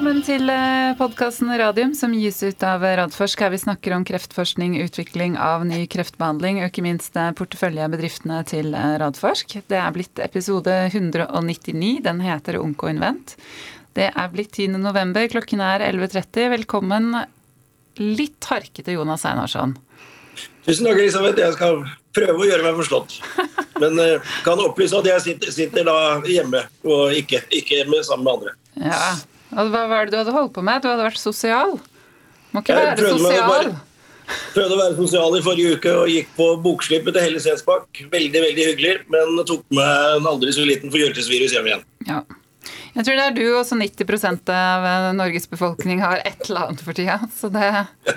Velkommen 0.00 0.22
til 0.24 0.48
podkasten 0.96 1.50
Radium, 1.60 1.90
som 1.92 2.14
gis 2.16 2.38
ut 2.40 2.62
av 2.64 2.80
Radforsk, 2.80 3.42
her 3.44 3.50
vi 3.52 3.58
snakker 3.60 3.92
om 3.92 4.06
kreftforskning, 4.08 4.78
utvikling 4.80 5.34
av 5.36 5.66
ny 5.68 5.82
kreftbehandling, 5.92 6.62
og 6.62 6.70
ikke 6.70 6.84
minst 6.86 7.18
porteføljebedriftene 7.36 8.38
til 8.48 8.72
Radforsk. 8.72 9.58
Det 9.68 9.76
er 9.76 9.92
blitt 9.92 10.22
episode 10.24 10.72
199. 10.86 11.98
Den 12.06 12.24
heter 12.24 12.56
Onkoinvent. 12.62 13.34
Det 13.92 14.08
er 14.08 14.32
blitt 14.32 14.56
10. 14.56 14.80
november, 14.80 15.28
klokken 15.28 15.60
er 15.60 15.84
11.30. 15.90 16.48
Velkommen, 16.54 17.10
litt 18.00 18.48
harkete 18.48 18.96
Jonas 18.96 19.28
Einarsson. 19.28 19.76
Tusen 20.64 20.88
takk, 20.88 20.96
Elisabeth. 20.96 21.44
Jeg 21.44 21.58
skal 21.58 21.82
prøve 22.16 22.40
å 22.40 22.48
gjøre 22.48 22.70
meg 22.70 22.80
forstått. 22.80 23.18
Men 23.84 24.00
kan 24.48 24.64
opplyse 24.64 24.96
at 24.96 25.12
jeg 25.12 25.26
sitter, 25.28 25.52
sitter, 25.60 25.84
da 25.92 26.24
hjemme, 26.24 26.64
og 26.88 27.12
ikke, 27.20 27.44
ikke 27.52 27.82
hjemme 27.82 28.00
sammen 28.08 28.24
med 28.24 28.38
andre. 28.38 28.56
Ja, 28.80 29.10
Hva 29.50 29.84
var 29.90 30.06
det 30.06 30.14
du 30.14 30.18
hadde 30.20 30.34
holdt 30.34 30.52
på 30.56 30.64
med? 30.64 30.82
Du 30.82 30.90
hadde 30.90 31.06
vært 31.06 31.20
sosial? 31.20 31.78
Må 32.54 32.62
ikke 32.62 32.74
jeg 32.76 32.90
være 32.90 33.14
sosial. 33.14 33.48
Bare, 33.50 33.72
prøvde 34.54 34.76
å 34.76 34.80
være 34.80 34.98
sosial 34.98 35.38
i 35.38 35.42
forrige 35.44 35.78
uke 35.78 35.94
og 36.02 36.10
gikk 36.10 36.28
på 36.36 36.50
bokslippet 36.64 37.16
til 37.16 37.26
Helle 37.26 37.42
Sensbakk. 37.42 38.04
Veldig 38.12 38.44
veldig 38.46 38.68
hyggelig, 38.72 38.92
men 39.10 39.40
tok 39.48 39.64
med 39.74 40.20
en 40.20 40.28
aldri 40.30 40.54
så 40.54 40.66
liten 40.66 40.92
forkjølelsesvirus 40.92 41.56
hjem 41.56 41.70
igjen. 41.72 41.88
Ja. 42.10 42.20
Jeg 42.94 43.06
tror 43.06 43.16
det 43.16 43.24
er 43.24 43.34
du 43.36 43.44
og 43.54 43.64
så 43.66 43.78
90% 43.78 44.50
av 44.54 44.86
Norges 45.16 45.46
befolkning 45.50 46.02
har 46.02 46.22
et 46.26 46.42
eller 46.48 46.68
annet 46.68 46.82
for 46.84 46.98
tida. 46.98 47.20
Så 47.34 47.50
det 47.54 47.66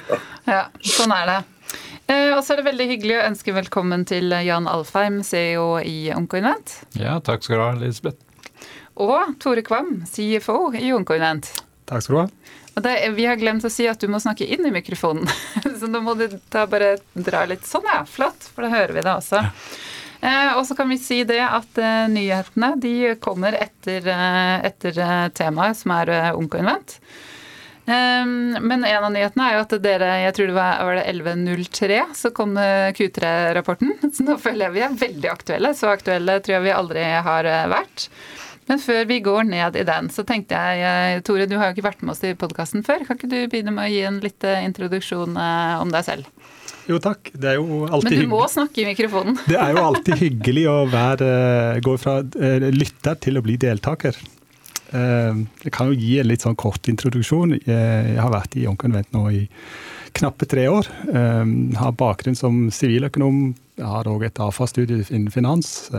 Ja, 0.49 0.67
sånn 0.81 1.13
er 1.15 1.29
det. 1.29 1.39
Eh, 2.11 2.33
og 2.35 2.41
så 2.43 2.53
er 2.53 2.59
det 2.59 2.67
veldig 2.67 2.87
hyggelig 2.89 3.15
å 3.19 3.25
ønske 3.29 3.55
velkommen 3.55 4.03
til 4.09 4.33
Jan 4.43 4.67
Alfheim, 4.67 5.21
CEO 5.25 5.77
i 5.79 6.11
Onkoinvent. 6.13 6.81
Ja, 6.99 7.19
takk 7.23 7.45
skal 7.45 7.61
du 7.61 7.63
ha, 7.63 7.71
Elisabeth. 7.77 8.19
Og 9.01 9.35
Tore 9.41 9.63
Kvam, 9.65 10.03
CFO 10.09 10.73
i 10.77 10.91
Onkoinvent. 10.93 11.49
Takk 11.89 12.05
skal 12.05 12.15
du 12.15 12.21
ha. 12.21 12.27
Det, 12.83 12.93
vi 13.13 13.25
har 13.29 13.37
glemt 13.37 13.65
å 13.65 13.69
si 13.69 13.85
at 13.89 14.01
du 14.01 14.09
må 14.09 14.19
snakke 14.21 14.47
inn 14.49 14.65
i 14.65 14.73
mikrofonen, 14.73 15.29
så 15.79 15.89
nå 15.89 16.01
må 16.01 16.15
du 16.17 16.25
da 16.53 16.65
bare 16.69 16.95
dra 17.13 17.43
litt 17.49 17.67
sånn, 17.69 17.85
ja. 17.89 18.01
Flott, 18.09 18.49
for 18.53 18.65
da 18.65 18.71
hører 18.73 18.95
vi 18.97 19.03
det 19.05 19.13
også. 19.13 19.43
Eh, 20.23 20.53
og 20.57 20.63
så 20.65 20.77
kan 20.77 20.89
vi 20.89 20.97
si 21.01 21.19
det 21.27 21.41
at 21.43 21.77
eh, 21.77 22.07
nyhetene 22.09 22.73
de 22.81 22.95
kommer 23.21 23.57
etter, 23.59 24.07
eh, 24.09 24.57
etter 24.69 24.97
eh, 24.97 25.27
temaet, 25.35 25.77
som 25.83 25.93
er 25.99 26.13
eh, 26.15 26.31
Onkoinvent. 26.39 26.97
Ehm, 27.85 28.55
men 28.63 28.85
en 28.87 29.03
av 29.03 29.11
nyhetene 29.11 29.49
er 29.49 29.57
jo 29.57 29.63
at 29.65 29.73
dere, 29.83 30.11
jeg 30.23 30.35
tror 30.37 30.49
det 30.49 30.55
var, 30.55 30.77
var 30.87 30.95
det 30.97 31.03
11.03, 31.11 31.99
så 32.15 32.31
kom 32.35 32.55
Q3-rapporten. 32.55 33.97
Så 34.15 34.23
nå 34.23 34.37
føler 34.39 34.69
jeg 34.69 34.75
vi 34.77 34.85
er 34.87 34.97
veldig 35.03 35.31
aktuelle. 35.33 35.73
Så 35.75 35.91
aktuelle 35.91 36.39
tror 36.39 36.57
jeg 36.57 36.65
vi 36.69 36.77
aldri 36.77 37.03
har 37.27 37.49
eh, 37.49 37.67
vært. 37.73 38.07
Men 38.69 38.81
før 38.81 39.05
vi 39.09 39.19
går 39.25 39.47
ned 39.49 39.77
i 39.79 39.85
den, 39.87 40.09
så 40.13 40.25
tenkte 40.27 40.59
jeg 40.59 40.83
eh, 40.87 41.21
Tore, 41.25 41.47
du 41.49 41.57
har 41.59 41.69
jo 41.69 41.77
ikke 41.77 41.87
vært 41.89 42.03
med 42.03 42.15
oss 42.15 42.23
i 42.25 42.35
podkasten 42.39 42.85
før. 42.87 43.05
Kan 43.07 43.19
ikke 43.19 43.31
du 43.31 43.39
begynne 43.51 43.73
med 43.75 43.87
å 43.87 43.93
gi 43.93 44.03
en 44.07 44.19
liten 44.23 44.51
eh, 44.51 44.67
introduksjon 44.69 45.35
om 45.35 45.93
deg 45.93 46.07
selv? 46.07 46.29
Jo 46.89 46.97
takk, 46.99 47.31
det 47.39 47.53
er 47.53 47.59
jo 47.61 47.85
alltid 47.87 48.17
Men 48.17 48.25
du 48.25 48.31
må 48.33 48.43
snakke 48.51 48.83
i 48.83 48.87
mikrofonen. 48.89 49.37
Det 49.47 49.55
er 49.55 49.71
jo 49.71 49.83
alltid 49.87 50.19
hyggelig 50.19 50.65
å 50.67 50.77
være, 50.91 51.27
gå 51.83 51.93
fra 52.01 52.17
lytter 52.75 53.19
til 53.23 53.39
å 53.39 53.43
bli 53.45 53.55
deltaker. 53.61 54.17
Jeg 54.93 55.41
eh, 55.65 55.71
kan 55.73 55.89
jo 55.89 55.97
gi 55.97 56.19
en 56.21 56.29
litt 56.29 56.43
sånn 56.45 56.57
kort 56.59 56.85
introduksjon. 56.91 57.57
Jeg 57.65 58.19
har 58.19 58.33
vært 58.33 58.57
i 58.59 58.67
Onkonvent 58.69 59.09
nå 59.15 59.25
i 59.33 59.43
knappe 60.13 60.45
tre 60.49 60.67
år. 60.69 60.89
Jeg 61.07 61.17
eh, 61.17 61.53
har 61.79 61.95
bakgrunn 61.97 62.37
som 62.37 62.67
siviløkonom. 62.73 63.55
Jeg 63.79 63.89
har 63.89 64.09
òg 64.09 64.27
et 64.27 64.41
AFA-studie 64.43 65.07
innen 65.09 65.33
finans. 65.33 65.89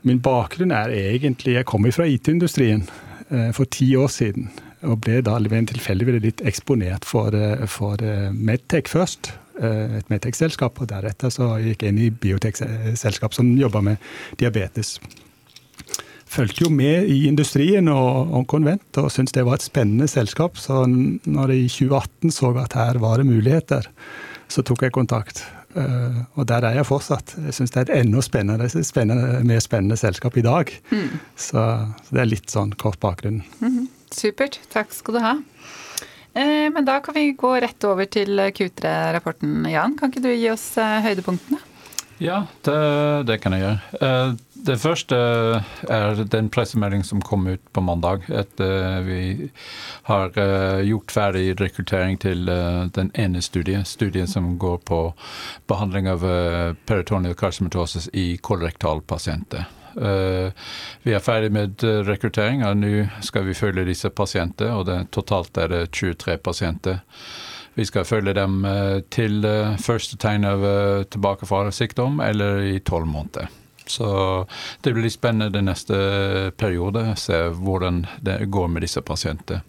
Eh, 0.00 0.08
min 0.08 0.20
bakgrunn 0.20 0.72
er 0.72 0.90
egentlig 0.90 1.54
Jeg 1.54 1.68
kommer 1.68 1.92
fra 1.92 2.06
IT-industrien 2.06 2.88
for 3.54 3.64
ti 3.70 3.94
år 3.94 4.08
siden. 4.10 4.48
Og 4.82 5.00
ble 5.04 5.20
da 5.22 5.36
ved 5.38 5.52
en 5.52 5.66
tilfeldighet 5.70 6.22
litt 6.24 6.40
eksponert 6.42 7.04
for, 7.04 7.30
for 7.70 7.96
Medtech 8.34 8.88
først. 8.90 9.30
Et 9.60 10.10
Medtech-selskap. 10.10 10.80
Og 10.80 10.88
deretter 10.90 11.30
så 11.30 11.52
gikk 11.62 11.84
jeg 11.84 11.94
inn 11.94 12.00
i 12.08 12.10
biotek-selskap 12.10 13.36
som 13.36 13.52
jobber 13.54 13.84
med 13.86 14.02
diabetes 14.40 14.96
fulgte 16.30 16.64
jo 16.64 16.70
med 16.72 17.08
i 17.10 17.24
industrien 17.28 17.88
og, 17.90 18.34
og 18.34 18.46
konvent 18.50 18.98
og 19.00 19.10
syntes 19.12 19.34
det 19.34 19.44
var 19.46 19.58
et 19.58 19.66
spennende 19.66 20.08
selskap. 20.10 20.58
Så 20.60 20.84
når 20.86 21.54
jeg 21.54 21.64
i 21.64 21.72
2018 21.72 22.34
så 22.36 22.52
at 22.62 22.76
her 22.78 23.00
var 23.02 23.20
det 23.20 23.30
muligheter, 23.30 23.88
så 24.50 24.62
tok 24.66 24.86
jeg 24.86 24.94
kontakt. 24.94 25.42
Uh, 25.70 26.24
og 26.34 26.48
der 26.50 26.64
er 26.66 26.80
jeg 26.80 26.88
fortsatt. 26.88 27.36
Jeg 27.46 27.54
syns 27.54 27.74
det 27.74 27.82
er 27.82 27.88
et 27.88 28.04
enda 28.04 28.22
spennende, 28.26 28.66
spennende, 28.86 29.40
mer 29.46 29.62
spennende 29.62 29.98
selskap 30.00 30.36
i 30.40 30.44
dag. 30.46 30.72
Mm. 30.90 31.20
Så, 31.36 31.62
så, 31.62 32.10
det 32.10 32.24
er 32.24 32.30
litt 32.32 32.50
sånn 32.50 32.74
kort 32.80 33.00
bakgrunn. 33.02 33.42
Mm. 33.62 33.84
Supert. 34.10 34.58
Takk 34.72 34.94
skal 34.96 35.16
du 35.16 35.22
ha. 35.22 35.36
Eh, 36.34 36.68
men 36.74 36.86
da 36.86 36.98
kan 37.02 37.14
vi 37.14 37.32
gå 37.38 37.54
rett 37.62 37.86
over 37.86 38.06
til 38.10 38.38
Q3-rapporten, 38.54 39.64
Jan. 39.70 39.96
Kan 39.98 40.12
ikke 40.12 40.24
du 40.26 40.30
gi 40.32 40.50
oss 40.52 40.72
eh, 40.78 41.00
høydepunktene? 41.06 41.58
Ja, 42.20 42.42
det, 42.66 42.76
det, 43.30 43.38
kan 43.40 43.54
jeg 43.56 43.64
gjøre. 43.64 44.00
Eh, 44.04 44.32
det 44.66 44.76
første 44.82 45.16
er 45.88 46.22
den 46.32 46.50
pressemeldingen 46.52 47.06
som 47.06 47.22
kom 47.24 47.46
ut 47.48 47.62
på 47.72 47.82
mandag. 47.84 48.26
Etter 48.28 49.02
vi 49.06 49.50
har 50.08 50.38
eh, 50.38 50.80
gjort 50.88 51.14
ferdig 51.14 51.44
rekruttering 51.60 52.18
til 52.22 52.48
eh, 52.48 52.86
den 52.96 53.10
ene 53.14 53.42
studien, 53.42 53.84
studien 53.84 54.30
som 54.30 54.56
går 54.58 54.80
på 54.88 55.02
behandling 55.70 56.08
av 56.10 56.24
peritoneal 56.86 57.34
carcinomatosis 57.34 58.10
i 58.12 58.36
kolorektalpasienter. 58.42 59.68
Vi 59.90 61.12
er 61.12 61.22
ferdig 61.24 61.48
med 61.50 61.82
rekruttering, 62.06 62.60
og 62.62 62.76
nå 62.78 63.08
skal 63.26 63.42
vi 63.48 63.56
følge 63.58 63.88
disse 63.88 64.06
pasientene. 64.14 64.76
og 64.78 64.84
det, 64.86 65.00
Totalt 65.10 65.58
er 65.58 65.72
det 65.72 65.80
23 65.90 66.36
pasienter. 66.38 67.00
Vi 67.74 67.84
skal 67.84 68.04
følge 68.04 68.34
dem 68.34 68.64
eh, 68.64 69.00
til 69.10 69.44
eh, 69.46 69.78
første 69.80 70.18
tegn 70.20 70.44
av 70.44 70.64
tilbakefall 71.10 71.70
av 71.70 71.76
sykdom, 71.76 72.20
eller 72.20 72.64
i 72.66 72.78
tolv 72.84 73.08
måneder. 73.08 73.48
Så 73.90 74.10
det 74.84 74.92
blir 74.94 75.06
litt 75.06 75.16
spennende 75.16 75.62
neste 75.64 75.96
periode, 76.60 77.08
se 77.18 77.48
hvordan 77.56 78.04
det 78.22 78.44
går 78.52 78.70
med 78.70 78.86
disse 78.86 79.02
pasientene. 79.02 79.64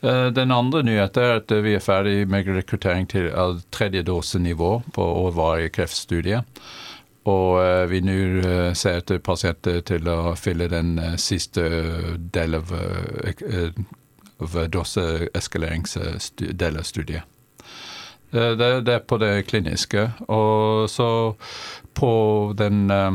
Den 0.00 0.48
andre 0.48 0.80
nyheten 0.80 1.26
er 1.26 1.42
at 1.42 1.52
vi 1.60 1.74
er 1.76 1.82
ferdig 1.84 2.22
med 2.30 2.46
rekruttering 2.48 3.04
til 3.10 3.26
tredje 3.68 4.00
dosenivå 4.08 4.78
på 4.96 5.08
årvarige 5.26 5.74
kreftstudie. 5.76 6.40
Og 7.28 7.90
vi 7.90 8.00
nå 8.00 8.14
ser 8.72 9.02
etter 9.02 9.20
pasienter 9.20 9.82
til 9.84 10.08
å 10.08 10.32
fylle 10.40 10.70
den 10.72 10.94
siste 11.20 11.66
delen 12.32 12.62
av 12.62 12.72
av 14.40 14.68
doseeskaleringsdelen 14.68 16.78
av 16.78 16.82
studiet. 16.82 17.22
Det, 18.30 18.94
er 18.94 19.02
på 19.02 19.18
det 19.18 19.42
kliniske. 19.50 20.04
Og 20.30 20.90
så 20.90 21.34
på 21.94 22.12
den, 22.58 22.90
eh, 22.90 23.12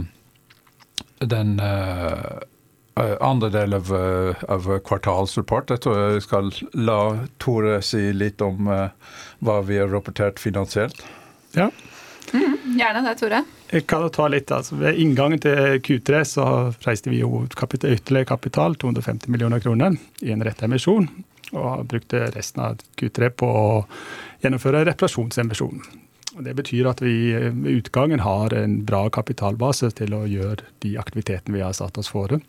den 1.20 1.60
uh, 1.60 2.40
andre 3.20 3.50
del 3.50 3.74
av, 3.74 3.92
av 4.48 4.70
kvartalsrapport. 4.88 5.74
Jeg 5.74 5.84
tror 5.84 6.00
jeg 6.00 6.24
skal 6.24 6.52
la 6.74 7.00
Tore 7.44 7.82
si 7.84 8.12
litt 8.16 8.44
om 8.46 8.70
uh, 8.72 8.88
hva 9.44 9.60
vi 9.68 9.82
har 9.82 9.92
rapportert 9.92 10.40
finansielt. 10.40 11.04
Ja. 11.56 11.70
Mm, 12.34 12.78
gjerne 12.80 13.04
det, 13.08 13.16
Tore. 13.20 13.44
Jeg 13.72 13.88
kan 13.90 14.06
ta 14.14 14.28
litt, 14.30 14.52
altså 14.54 14.78
Ved 14.80 15.00
inngangen 15.02 15.42
til 15.42 15.80
Q3 15.84 16.24
så 16.28 16.46
reiste 16.86 17.12
vi 17.12 17.22
jo 17.24 17.44
kapital, 17.58 17.96
ytterligere 17.98 18.30
kapital, 18.30 18.76
250 18.82 19.32
millioner 19.34 19.64
kroner, 19.64 19.98
i 20.22 20.32
en 20.32 20.44
rett 20.46 20.64
emisjon. 20.64 21.10
Og 21.56 21.86
brukte 21.90 22.26
resten 22.34 22.64
av 22.66 22.82
Q3 23.00 23.30
på 23.38 23.50
å 23.50 23.68
gjennomføre 24.44 24.86
reparasjonsemisjon. 24.90 25.84
Det 26.44 26.56
betyr 26.58 26.90
at 26.90 27.00
vi 27.04 27.32
ved 27.32 27.70
utgangen 27.78 28.20
har 28.20 28.54
en 28.54 28.82
bra 28.88 29.06
kapitalbase 29.14 29.92
til 29.96 30.16
å 30.18 30.26
gjøre 30.28 30.66
de 30.84 30.98
aktivitetene 31.00 31.56
vi 31.56 31.64
har 31.64 31.76
satt 31.78 31.98
oss 32.02 32.12
fore. 32.12 32.42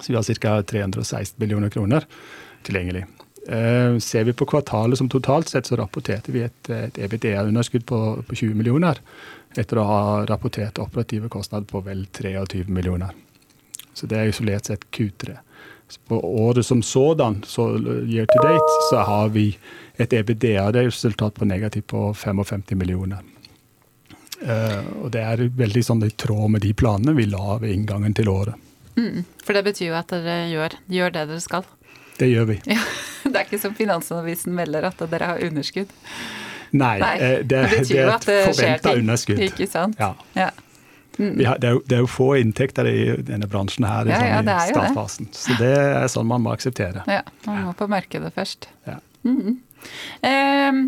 Så 0.00 0.10
vi 0.10 0.16
har 0.18 0.40
ca. 0.42 0.56
316 0.62 1.38
millioner 1.38 1.70
kroner 1.70 2.06
tilgjengelig. 2.66 3.04
Eh, 3.48 3.98
ser 3.98 4.24
vi 4.24 4.32
på 4.32 4.46
kvartalet 4.46 4.98
som 4.98 5.08
totalt 5.08 5.48
sett, 5.48 5.66
så 5.66 5.78
rapporterte 5.78 6.34
vi 6.34 6.42
et, 6.42 6.70
et 6.70 6.98
EBITDA-underskudd 6.98 7.86
på, 7.86 8.00
på, 8.26 8.34
20 8.34 8.58
millioner. 8.58 8.98
Etter 9.54 9.78
å 9.78 9.86
ha 9.86 10.00
rapportert 10.26 10.80
operative 10.82 11.30
kostnader 11.32 11.68
på 11.70 11.80
vel 11.86 12.06
23 12.10 12.66
millioner. 12.66 13.14
Så 13.94 14.10
det 14.10 14.18
er 14.18 14.32
isolert 14.32 14.66
sett 14.66 14.90
Q3. 14.90 15.38
På 16.08 16.18
året 16.42 16.66
som 16.66 16.82
sådan, 16.82 17.42
så 17.46 17.68
year 17.78 18.26
to 18.26 18.42
date, 18.42 18.76
så 18.90 18.96
har 19.06 19.28
vi 19.28 19.58
et 19.96 20.12
EBDA-resultat 20.12 21.34
på 21.34 21.44
negativt 21.44 21.86
på 21.86 22.14
55 22.14 22.62
millioner. 22.74 23.22
Uh, 24.42 24.82
og 25.02 25.10
det 25.14 25.22
er 25.24 25.46
veldig 25.56 25.82
sånn 25.84 26.02
i 26.04 26.10
tråd 26.12 26.50
med 26.52 26.64
de 26.66 26.74
planene 26.76 27.14
vi 27.16 27.24
la 27.30 27.56
ved 27.62 27.72
inngangen 27.72 28.14
til 28.14 28.28
året. 28.28 28.58
Mm, 28.96 29.24
for 29.44 29.56
det 29.56 29.62
betyr 29.64 29.90
jo 29.90 29.96
at 29.96 30.12
dere 30.12 30.36
gjør, 30.50 30.76
gjør 30.92 31.14
det 31.14 31.22
dere 31.30 31.44
skal. 31.44 31.64
Det 32.18 32.28
gjør 32.32 32.50
vi. 32.52 32.58
Ja, 32.76 32.82
det 33.32 33.40
er 33.40 33.48
ikke 33.48 33.58
som 33.58 33.74
Finansavisen 33.74 34.54
melder, 34.54 34.86
at 34.90 35.00
dere 35.10 35.32
har 35.32 35.40
underskudd. 35.42 35.90
Nei, 36.76 36.98
Nei 37.00 37.14
det, 37.18 37.30
det, 37.50 37.62
det, 37.72 37.80
det, 38.26 38.36
skjer 38.54 38.78
ting. 38.84 39.00
underskudd. 39.00 39.42
Ikke 39.48 39.66
sant. 39.70 39.98
Ja. 39.98 40.12
ja. 40.36 40.50
Mm. 41.18 41.46
Har, 41.46 41.58
det, 41.58 41.68
er 41.68 41.76
jo, 41.76 41.82
det, 41.86 41.96
er 41.96 42.02
jo, 42.04 42.10
få 42.10 42.28
inntekter 42.40 42.88
i 42.90 42.98
denne 43.24 43.48
bransjen 43.48 43.86
her 43.88 44.08
i, 44.08 44.12
ja, 44.12 44.20
ja, 44.28 44.40
sånn, 44.42 44.50
i 44.52 44.74
startfasen. 44.74 45.30
Så 45.32 45.56
det 45.60 45.72
er 45.72 46.08
sånn 46.12 46.28
man 46.28 46.44
må 46.44 46.52
akseptere. 46.52 47.04
Ja, 47.08 47.22
man 47.46 47.62
må 47.68 47.74
på 47.78 47.88
markedet 47.90 48.34
først. 48.36 48.68
Ja. 48.88 48.98
Mm 49.26 49.40
-hmm. 49.42 49.56
eh, 50.22 50.82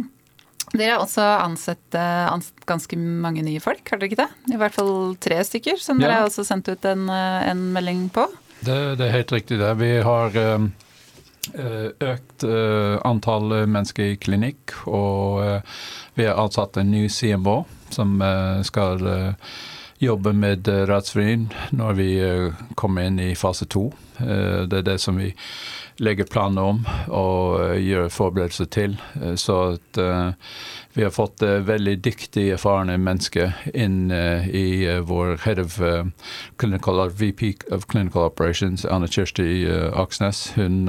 dere 0.73 0.91
har 0.93 1.01
også 1.01 1.23
ansett, 1.23 1.95
eh, 1.95 2.33
ansett, 2.33 2.67
ganske 2.67 2.97
mange 2.97 3.43
nye 3.43 3.61
folk, 3.61 3.89
har 3.91 3.99
dere 3.99 4.11
ikke 4.11 4.25
det? 4.25 4.55
I 4.55 4.57
hvert 4.57 4.75
fall 4.75 5.17
tre 5.17 5.45
stykker, 5.45 5.77
som 5.81 5.99
dere 5.99 6.13
har 6.13 6.27
også 6.27 6.45
sendt 6.45 6.69
ut 6.69 6.85
en, 6.85 7.09
eh, 7.09 7.49
en 7.51 7.73
melding 7.73 8.11
på. 8.11 8.27
Det, 8.61 8.99
det, 8.99 9.07
er 9.07 9.11
helt 9.11 9.33
riktig 9.33 9.59
det. 9.59 9.75
Vi 9.79 10.01
har 10.01 10.37
um 10.37 10.73
økt 12.01 12.45
antall 13.05 13.67
mennesker 13.67 14.03
i 14.03 14.17
klinikk, 14.17 14.75
og 14.87 15.63
vi 16.15 16.27
har 16.27 16.37
ansatt 16.37 16.77
en 16.77 16.91
ny 16.91 17.09
CMO 17.09 17.65
som 17.89 18.21
skal 18.63 19.35
jobbe 19.99 20.33
med 20.33 20.69
eh, 20.69 20.87
Ratsvrin 20.87 21.49
når 21.71 21.99
vi 21.99 22.09
eh, 22.23 22.53
kommer 22.75 23.09
inn 23.09 23.19
i 23.21 23.35
fase 23.37 23.67
to. 23.67 23.89
Eh, 24.19 24.65
det 24.71 24.83
er 24.83 24.87
det 24.93 24.99
som 25.03 25.19
vi 25.19 25.33
legger 25.99 26.29
planer 26.31 26.63
om 26.63 26.85
og 27.11 27.75
gjør 27.83 28.07
forberedelser 28.15 28.69
til. 28.71 28.93
Så 29.35 29.57
at 29.73 29.99
vi 30.95 31.03
har 31.03 31.11
fått 31.11 31.43
veldig 31.43 31.97
dyktige, 32.07 32.55
erfarne 32.55 32.95
mennesker 33.03 33.57
inn 33.75 34.07
i 34.07 34.87
vår 35.03 35.41
head 35.43 35.59
of 35.59 35.81
clinical, 36.63 37.03
VP 37.11 37.73
of 37.75 37.89
Clinical 37.91 38.29
Operations, 38.29 38.87
Anne 38.87 39.11
Kjersti 39.11 39.67
Aksnes. 39.91 40.53
Hun 40.55 40.87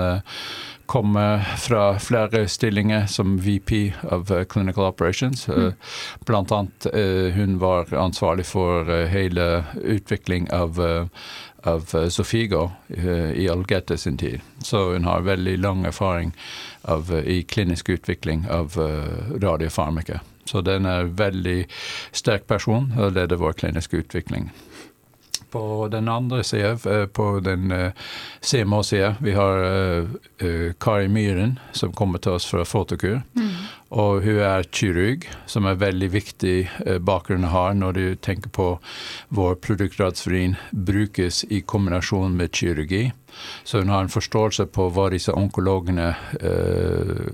kommer 0.90 1.40
fra 1.40 2.00
flere 2.00 2.48
stillinger 2.48 3.06
som 3.06 3.38
VP 3.38 3.94
of 4.02 4.32
uh, 4.32 4.44
Clinical 4.44 4.84
Operations. 4.84 5.50
Uh, 5.50 5.56
mm. 5.56 5.74
Blant 6.20 6.52
annet 6.52 6.88
uh, 6.94 7.30
hun 7.32 7.60
var 7.60 7.94
ansvarlig 7.94 8.46
for 8.46 8.90
hele 9.06 9.64
utvikling 9.84 10.50
av, 10.52 10.82
av 11.64 12.10
Sofigo 12.10 12.72
i 13.36 13.50
Algete 13.50 13.98
sin 13.98 14.18
tid. 14.18 14.42
Så 14.64 14.94
hun 14.94 15.06
har 15.06 15.22
veldig 15.22 15.58
lang 15.58 15.86
erfaring 15.86 16.34
av, 16.82 17.14
i 17.26 17.44
klinisk 17.44 17.90
utvikling 17.90 18.48
av 18.50 18.74
radiofarmika. 19.42 20.20
Så 20.46 20.62
den 20.66 20.86
er 20.90 21.06
en 21.06 21.16
veldig 21.16 21.68
sterk 22.12 22.48
person 22.50 22.90
og 22.98 23.14
leder 23.14 23.38
vår 23.38 23.54
kliniske 23.62 24.02
utvikling. 24.02 24.50
På 25.50 25.88
den 25.92 26.08
andre 26.08 26.44
sida, 26.44 26.78
eh, 26.92 27.06
på 27.06 27.40
den 27.40 27.72
uh, 27.72 27.78
eh, 27.78 27.92
CMA-sida, 28.42 29.16
vi 29.22 29.34
har 29.34 29.64
uh, 29.64 30.10
uh, 30.44 30.72
Kari 30.80 31.08
Myhren 31.08 31.60
som 31.72 31.94
kommer 31.94 32.20
til 32.20 32.38
oss 32.38 32.46
fra 32.46 32.66
Fotokur. 32.66 33.22
Mm. 33.34 33.52
Og 33.90 34.22
hun 34.22 34.38
er 34.46 34.68
kirurg, 34.70 35.26
som 35.50 35.66
er 35.66 35.80
veldig 35.82 36.12
viktig 36.14 36.58
bakgrunn 37.02 37.48
har 37.50 37.74
når 37.74 37.96
du 37.98 38.04
tenker 38.22 38.52
på 38.54 38.68
hvor 39.34 39.56
produktradsfrin 39.58 40.60
brukes 40.70 41.42
i 41.50 41.64
kombinasjon 41.66 42.38
med 42.38 42.54
kirurgi. 42.54 43.08
Så 43.64 43.82
hun 43.82 43.90
har 43.90 44.06
en 44.06 44.14
forståelse 44.14 44.68
på 44.70 44.92
hva 44.94 45.08
disse 45.10 45.34
onkologene 45.34 46.14
Eh, 46.42 47.26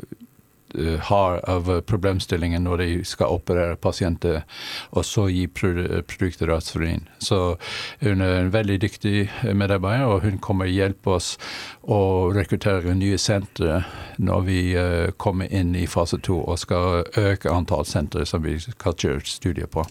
har 1.10 1.40
av 1.50 1.70
problemstillingen 1.88 2.66
når 2.66 2.82
de 2.84 2.90
skal 3.08 3.34
operere 3.36 3.78
pasienter, 3.80 4.44
og 4.92 5.06
så 5.08 5.28
gi 5.32 5.46
produkter 5.48 6.54
Aspirin. 6.56 7.08
Så 7.20 7.58
hun 8.02 8.22
er 8.22 8.40
en 8.42 8.54
veldig 8.54 8.80
dyktig 8.86 9.30
medarbeider, 9.54 10.06
og 10.10 10.26
hun 10.26 10.40
kommer 10.44 10.70
hjelpe 10.72 11.16
oss 11.18 11.36
å 11.82 12.32
rekruttere 12.36 12.96
nye 12.98 13.18
sentre 13.22 13.84
når 14.18 14.46
vi 14.48 14.60
eh, 14.78 15.12
kommer 15.22 15.52
inn 15.52 15.76
i 15.78 15.88
fase 15.90 16.20
to 16.24 16.40
og 16.42 16.60
skal 16.62 17.04
øke 17.20 17.52
antall 17.52 17.86
sentre 17.88 18.26
som 18.28 18.44
vi 18.46 18.58
skal 18.62 18.98
kjøre 18.98 19.26
studier 19.30 19.70
på. 19.72 19.86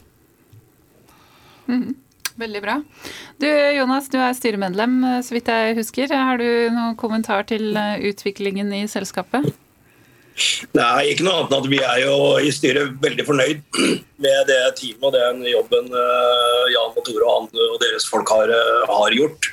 Mm. 1.68 1.94
Veldig 2.34 2.62
bra. 2.64 2.80
Du 3.38 3.46
Jonas, 3.46 4.08
du 4.10 4.16
er 4.18 4.32
styremedlem, 4.34 4.96
så 5.22 5.36
vidt 5.36 5.50
jeg 5.50 5.76
husker. 5.78 6.10
Har 6.10 6.40
du 6.42 6.48
noen 6.74 6.96
kommentar 6.98 7.46
til 7.46 7.76
eh, 7.78 8.08
utviklingen 8.10 8.72
i 8.74 8.88
selskapet? 8.90 9.52
Nei, 10.74 11.12
ikke 11.12 11.22
noe 11.22 11.44
annet 11.44 11.52
enn 11.52 11.60
at 11.60 11.66
vi 11.70 11.78
er 11.78 11.98
jo 12.02 12.14
i 12.42 12.50
styret 12.54 12.96
veldig 13.02 13.24
fornøyd 13.28 13.60
med 14.24 14.48
det 14.48 14.60
teamet 14.80 15.06
og 15.06 15.14
den 15.14 15.44
jobben 15.46 15.90
uh, 15.94 16.64
Jan 16.72 16.90
og 16.90 17.04
Tore 17.06 17.28
og, 17.30 17.52
og 17.54 17.76
deres 17.82 18.06
folk 18.10 18.32
har, 18.34 18.50
uh, 18.50 18.82
har, 18.90 19.14
gjort. 19.14 19.46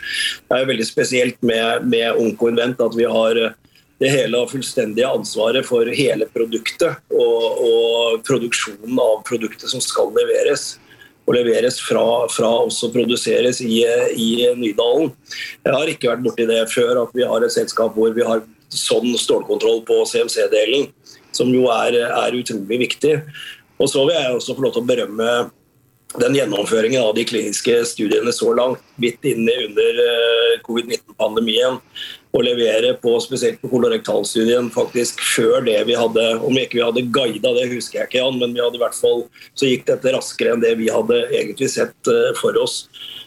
Det 0.50 0.58
er 0.58 0.70
veldig 0.72 0.88
spesielt 0.88 1.38
med, 1.46 1.86
med 1.86 2.18
Onko 2.18 2.50
Invent 2.50 2.82
at 2.82 2.98
vi 2.98 3.06
har 3.06 3.38
uh, 3.38 3.52
det 4.02 4.10
hele 4.10 4.40
og 4.42 4.50
fullstendige 4.50 5.06
ansvaret 5.06 5.68
for 5.68 5.86
hele 5.94 6.26
produktet 6.34 7.14
og, 7.14 7.44
og, 7.62 8.24
produksjonen 8.26 8.98
av 9.02 9.20
produktet 9.28 9.70
som 9.70 9.84
skal 9.84 10.10
leveres. 10.16 10.80
Og 11.30 11.36
leveres 11.38 11.78
fra, 11.78 12.26
fra 12.34 12.50
også 12.66 12.90
produseres 12.92 13.60
i, 13.62 13.84
i 14.18 14.50
Nydalen. 14.58 15.12
Jeg 15.62 15.76
har 15.76 15.92
ikke 15.92 16.10
vært 16.10 16.24
borti 16.26 16.48
det 16.50 16.64
før 16.74 17.04
at 17.04 17.14
vi 17.14 17.28
har 17.30 17.46
et 17.46 17.54
selskap 17.54 17.94
hvor 17.94 18.18
vi 18.18 18.26
har 18.26 18.42
sånn 18.76 19.16
stålkontroll 19.20 19.84
på 19.88 20.02
CMC-delen, 20.10 20.90
som 21.36 21.52
jo 21.54 21.68
er, 21.74 21.98
er, 22.08 22.38
utrolig 22.38 22.82
viktig. 22.88 23.18
Og 23.82 23.90
så 23.90 24.06
vil 24.06 24.18
jeg 24.18 24.38
også 24.38 24.56
få 24.56 24.66
lov 24.66 24.76
til 24.76 24.84
å 24.84 24.90
berømme 24.92 25.32
den 26.20 26.36
gjennomføringen 26.36 27.06
av 27.06 27.14
de 27.16 27.24
kliniske 27.24 27.78
studiene 27.88 28.34
så 28.36 28.52
langt, 28.56 28.82
midt 29.00 29.24
inne 29.28 29.54
under 29.68 30.02
eh, 30.04 30.58
covid-19-pandemien. 30.66 31.78
Og 32.32 32.46
levere 32.48 32.94
på 33.00 33.14
spesielt 33.24 33.60
på 33.60 33.70
kolorektalstudien 33.72 34.70
faktisk 34.72 35.20
før 35.34 35.66
det 35.66 35.76
vi 35.90 35.98
hadde 36.00 36.22
Om 36.48 36.56
ikke 36.62 36.78
vi 36.78 36.86
hadde 36.86 37.04
guida, 37.12 37.52
det 37.58 37.66
husker 37.74 38.00
jeg 38.00 38.08
ikke, 38.08 38.22
Jan, 38.22 38.40
men 38.40 38.56
vi 38.56 38.64
hadde 38.64 38.80
i 38.80 38.84
hvert 38.84 38.96
fall, 38.96 39.26
så 39.56 39.68
gikk 39.68 39.88
dette 39.90 40.14
raskere 40.16 40.56
enn 40.56 40.64
det 40.64 40.78
vi 40.80 40.92
hadde 40.92 41.18
egentlig 41.30 41.72
sett 41.74 42.12
eh, 42.12 42.32
for 42.40 42.60
oss. 42.60 42.86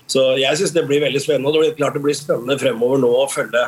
Så 0.09 0.35
jeg 0.41 0.61
syns 0.61 0.77
det 0.77 0.85
blir 0.89 1.05
veldig 1.05 1.25
spennende. 1.25 1.49
og 1.49 1.57
Det 1.57 1.65
blir 1.65 1.81
klart 1.81 1.97
det 1.97 2.05
blir 2.05 2.17
spennende 2.17 2.61
fremover 2.61 3.01
nå 3.01 3.13
å 3.17 3.29
følge 3.33 3.65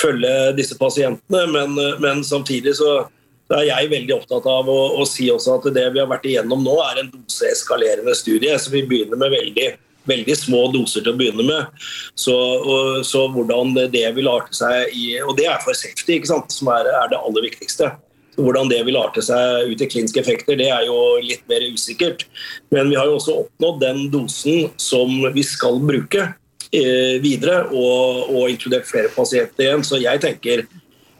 følge 0.00 0.32
disse 0.56 0.76
pasientene. 0.78 1.46
Men, 1.52 1.76
men 2.02 2.24
samtidig 2.24 2.76
så, 2.78 3.06
er 3.54 3.66
jeg 3.68 3.90
veldig 3.92 4.14
opptatt 4.16 4.46
av 4.50 4.68
å, 4.70 4.78
å, 4.98 5.04
si 5.06 5.28
også 5.30 5.58
at 5.58 5.68
det 5.74 5.86
vi 5.94 6.02
har 6.02 6.10
vært 6.10 6.26
igjennom 6.26 6.64
nå, 6.66 6.76
er 6.82 7.02
en 7.02 7.10
doseeskalerende 7.12 8.14
studie. 8.18 8.56
Så 8.58 8.72
vi 8.74 8.82
begynner 8.88 9.20
med 9.20 9.34
veldig, 9.34 9.68
veldig 10.10 10.36
små 10.38 10.64
doser 10.74 11.04
til 11.04 11.14
å 11.14 11.20
begynne 11.20 11.46
med. 11.46 11.84
Så, 12.18 12.34
og, 12.34 13.04
så 13.06 13.26
hvordan 13.34 13.76
det 13.94 14.06
vil 14.16 14.30
arte 14.30 14.56
seg 14.56 14.96
i 14.96 15.20
Og 15.22 15.36
det 15.38 15.46
er 15.50 15.62
for 15.62 15.78
safety, 15.78 16.18
ikke 16.18 16.32
sant, 16.32 16.54
som 16.54 16.72
er, 16.74 16.90
er 17.04 17.12
det 17.12 17.22
aller 17.22 17.48
viktigste. 17.50 17.92
Hvordan 18.36 18.68
det 18.68 18.82
vil 18.84 18.98
arte 19.00 19.22
seg 19.24 19.70
ut 19.70 19.80
i 19.80 19.88
kliniske 19.88 20.20
effekter, 20.20 20.58
det 20.60 20.66
er 20.68 20.88
jo 20.88 20.96
litt 21.22 21.46
mer 21.48 21.62
usikkert. 21.72 22.26
Men 22.74 22.90
vi 22.90 22.98
har 22.98 23.08
jo 23.08 23.16
også 23.16 23.38
oppnådd 23.46 23.78
den 23.80 24.02
dosen 24.12 24.66
som 24.82 25.22
vi 25.32 25.46
skal 25.46 25.80
bruke. 25.80 26.26
Eh, 26.74 27.16
videre, 27.22 27.60
og, 27.70 28.26
og, 28.32 28.48
inkludert 28.50 28.88
flere 28.88 29.10
pasienter 29.14 29.68
igjen. 29.68 29.84
Så 29.86 30.00
jeg 30.02 30.22
tenker 30.22 30.66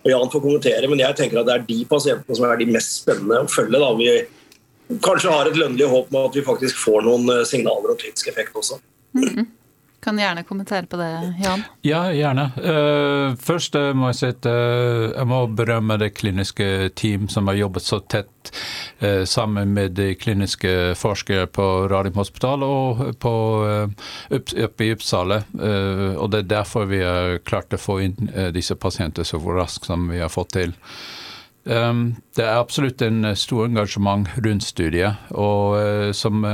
og 0.07 0.13
Jan 0.13 0.31
får 0.31 0.43
kommentere, 0.43 0.89
men 0.91 1.01
jeg 1.03 1.19
tenker 1.19 1.41
at 1.41 1.49
det 1.49 1.55
er 1.57 1.63
de 1.67 1.77
pasientene 1.91 2.39
som 2.39 2.45
er 2.47 2.61
de 2.61 2.69
mest 2.71 3.01
spennende 3.01 3.41
å 3.43 3.51
følge. 3.51 3.81
da 3.83 3.89
Vi 3.99 4.99
kanskje 5.03 5.33
har 5.35 5.51
et 5.51 5.59
lønnlig 5.59 5.89
håp 5.91 6.13
om 6.13 6.29
at 6.29 6.37
vi 6.39 6.45
faktisk 6.47 6.79
får 6.79 7.07
noen 7.07 7.31
eh, 7.35 7.47
signaler 7.49 7.95
og 7.95 7.99
klinisk 8.03 8.31
effekt 8.31 8.55
også. 8.55 8.79
Mm 9.19 9.29
-hmm. 9.29 9.47
Kan 10.07 10.19
gjerne 10.19 10.43
kommentere 10.43 10.87
på 10.87 10.97
det, 10.97 11.35
Jan? 11.45 11.63
Ja, 11.83 12.13
gjerne. 12.15 12.45
Uh, 12.63 13.33
først 13.43 13.75
uh, 13.75 13.89
må 13.91 14.13
jeg 14.13 14.37
at 14.37 14.47
uh, 14.47 15.09
jeg 15.11 15.27
må 15.27 15.41
berømme 15.51 15.97
det 15.99 16.13
kliniske 16.15 16.93
team 16.95 17.25
som 17.27 17.51
har 17.51 17.59
jobbet 17.59 17.83
så 17.83 17.99
tett 18.07 18.53
sammen 19.27 19.73
med 19.75 19.97
de 19.99 20.13
kliniske 20.15 20.95
forskere 20.95 21.49
på 21.51 21.65
Radiumhospitalet 21.91 22.71
og 22.71 23.17
på, 23.19 23.33
oppe 24.31 24.87
i 24.87 24.93
Uppsala. 24.95 25.41
og 26.15 26.31
det 26.31 26.39
er 26.39 26.53
derfor 26.53 26.87
vi 26.87 27.01
har 27.03 27.41
klart 27.43 27.75
å 27.75 27.81
få 27.81 27.99
inn 28.05 28.31
disse 28.55 28.79
pasientene 28.79 29.27
så 29.27 29.41
raskt 29.43 29.91
som 29.91 30.07
vi 30.13 30.23
har 30.23 30.31
fått 30.31 30.55
til. 30.55 30.77
Um, 31.65 32.15
det 32.39 32.47
er 32.47 32.63
absolutt 32.63 33.03
en 33.03 33.35
stor 33.35 33.67
engasjement 33.67 34.31
rundt 34.47 34.65
studiet, 34.71 35.27
og 35.35 36.15
som 36.15 36.47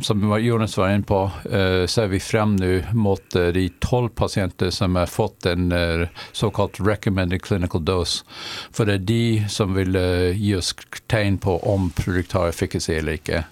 som 0.00 0.40
Jonas 0.40 0.76
var 0.76 0.88
inne 0.88 1.02
på, 1.02 1.30
eh, 1.50 1.86
ser 1.86 2.06
vi 2.06 2.20
frem 2.20 2.56
nå 2.56 2.80
mot 2.92 3.36
eh, 3.36 3.48
de 3.48 3.68
tolv 3.80 4.08
pasienter 4.08 4.70
som 4.70 4.96
har 4.96 5.06
fått 5.06 5.46
en 5.46 5.72
eh, 5.72 6.08
såkalt 6.32 6.80
recommended 6.80 7.42
clinical 7.42 7.84
dose. 7.84 8.24
For 8.72 8.84
det 8.84 8.94
er 8.94 9.06
de 9.08 9.44
som 9.48 9.74
vil 9.74 9.96
gi 10.36 10.54
oss 10.56 10.74
tegn 11.08 11.38
på 11.40 11.58
om 11.64 11.88
produktet 11.96 12.40
har 12.40 12.48
efficacy 12.48 12.98
eller 12.98 13.20
ikke. 13.20 13.44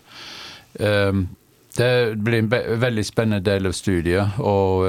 Det 1.73 2.17
blir 2.21 2.39
en 2.39 2.81
veldig 2.81 3.05
spennende 3.05 3.45
del 3.45 3.67
av 3.69 3.73
studiet, 3.77 4.39
og 4.41 4.85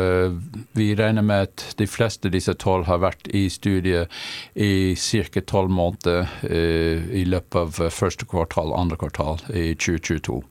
vi 0.76 0.90
regner 1.00 1.24
med 1.24 1.48
at 1.48 1.64
de 1.80 1.88
fleste 1.88 2.28
av 2.28 2.36
disse 2.36 2.56
tolv 2.60 2.88
har 2.88 3.00
vært 3.04 3.28
i 3.36 3.46
studiet 3.52 4.12
i 4.56 4.96
ca. 4.96 5.42
tolv 5.42 5.72
måneder 5.72 6.28
i 6.44 7.24
løpet 7.28 7.60
av 7.60 7.92
første 7.92 8.28
kvartal, 8.28 8.76
andre 8.76 9.00
kvartal 9.00 9.44
i 9.52 9.72
2022. 9.76 10.42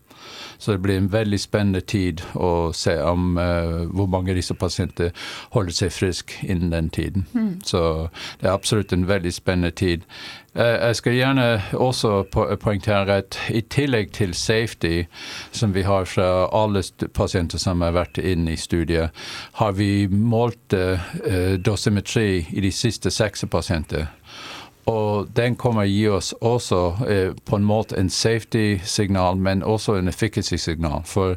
Så 0.59 0.73
det 0.73 0.83
blir 0.83 0.97
en 0.97 1.13
veldig 1.13 1.41
spennende 1.41 1.81
tid 1.81 2.23
å 2.35 2.73
se 2.77 2.95
om 3.03 3.37
uh, 3.39 3.89
hvor 3.91 4.07
mange 4.07 4.31
av 4.31 4.39
disse 4.39 4.55
pasientene 4.55 5.13
holder 5.55 5.77
seg 5.77 5.93
friske 5.93 6.47
innen 6.47 6.71
den 6.73 6.91
tiden. 6.91 7.27
Mm. 7.33 7.61
Så 7.65 8.09
det 8.41 8.49
er 8.49 8.55
absolutt 8.55 8.93
en 8.93 9.09
veldig 9.09 9.33
spennende 9.33 9.71
tid. 9.71 10.07
Uh, 10.57 10.63
jeg 10.63 10.97
skal 10.97 11.17
gjerne 11.17 11.47
også 11.73 12.23
po 12.33 12.47
poengtere 12.61 13.21
at 13.23 13.39
i 13.51 13.61
tillegg 13.61 14.13
til 14.13 14.35
safety, 14.35 15.05
som 15.53 15.75
vi 15.75 15.83
har 15.83 16.05
fra 16.05 16.49
alle 16.53 16.83
pasienter 17.15 17.59
som 17.59 17.81
har 17.81 17.97
vært 17.97 18.19
inne 18.19 18.53
i 18.53 18.61
studiet, 18.61 19.11
har 19.61 19.73
vi 19.79 20.07
målt 20.09 20.77
uh, 20.77 21.01
dosimetri 21.59 22.47
i 22.51 22.61
de 22.61 22.73
siste 22.73 23.11
seks 23.11 23.45
pasienter. 23.51 24.11
Og 24.91 25.29
den 25.37 25.55
kommer 25.57 25.87
gi 25.87 26.09
oss 26.11 26.33
også 26.41 26.81
eh, 27.09 27.35
på 27.45 27.57
en 27.57 27.65
måte 27.65 27.97
en 27.99 28.11
safety-signal, 28.11 29.37
men 29.37 29.63
også 29.63 29.95
en 29.95 30.09
efficacy-signal. 30.09 31.05
For 31.07 31.37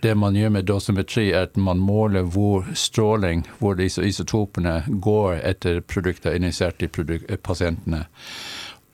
det 0.00 0.14
man 0.16 0.36
gjør 0.36 0.54
med 0.54 0.68
dosimetri, 0.70 1.28
er 1.32 1.50
at 1.50 1.56
man 1.56 1.78
måler 1.78 2.22
hvor 2.22 2.64
stråling, 2.74 3.44
hvor 3.58 3.76
disse 3.76 4.04
isotopene 4.06 4.82
går 4.88 5.42
etter 5.44 5.80
produkter 5.80 6.32
initiert 6.36 6.82
i 6.82 6.88
produk 6.88 7.28
eh, 7.28 7.36
pasientene. 7.36 8.06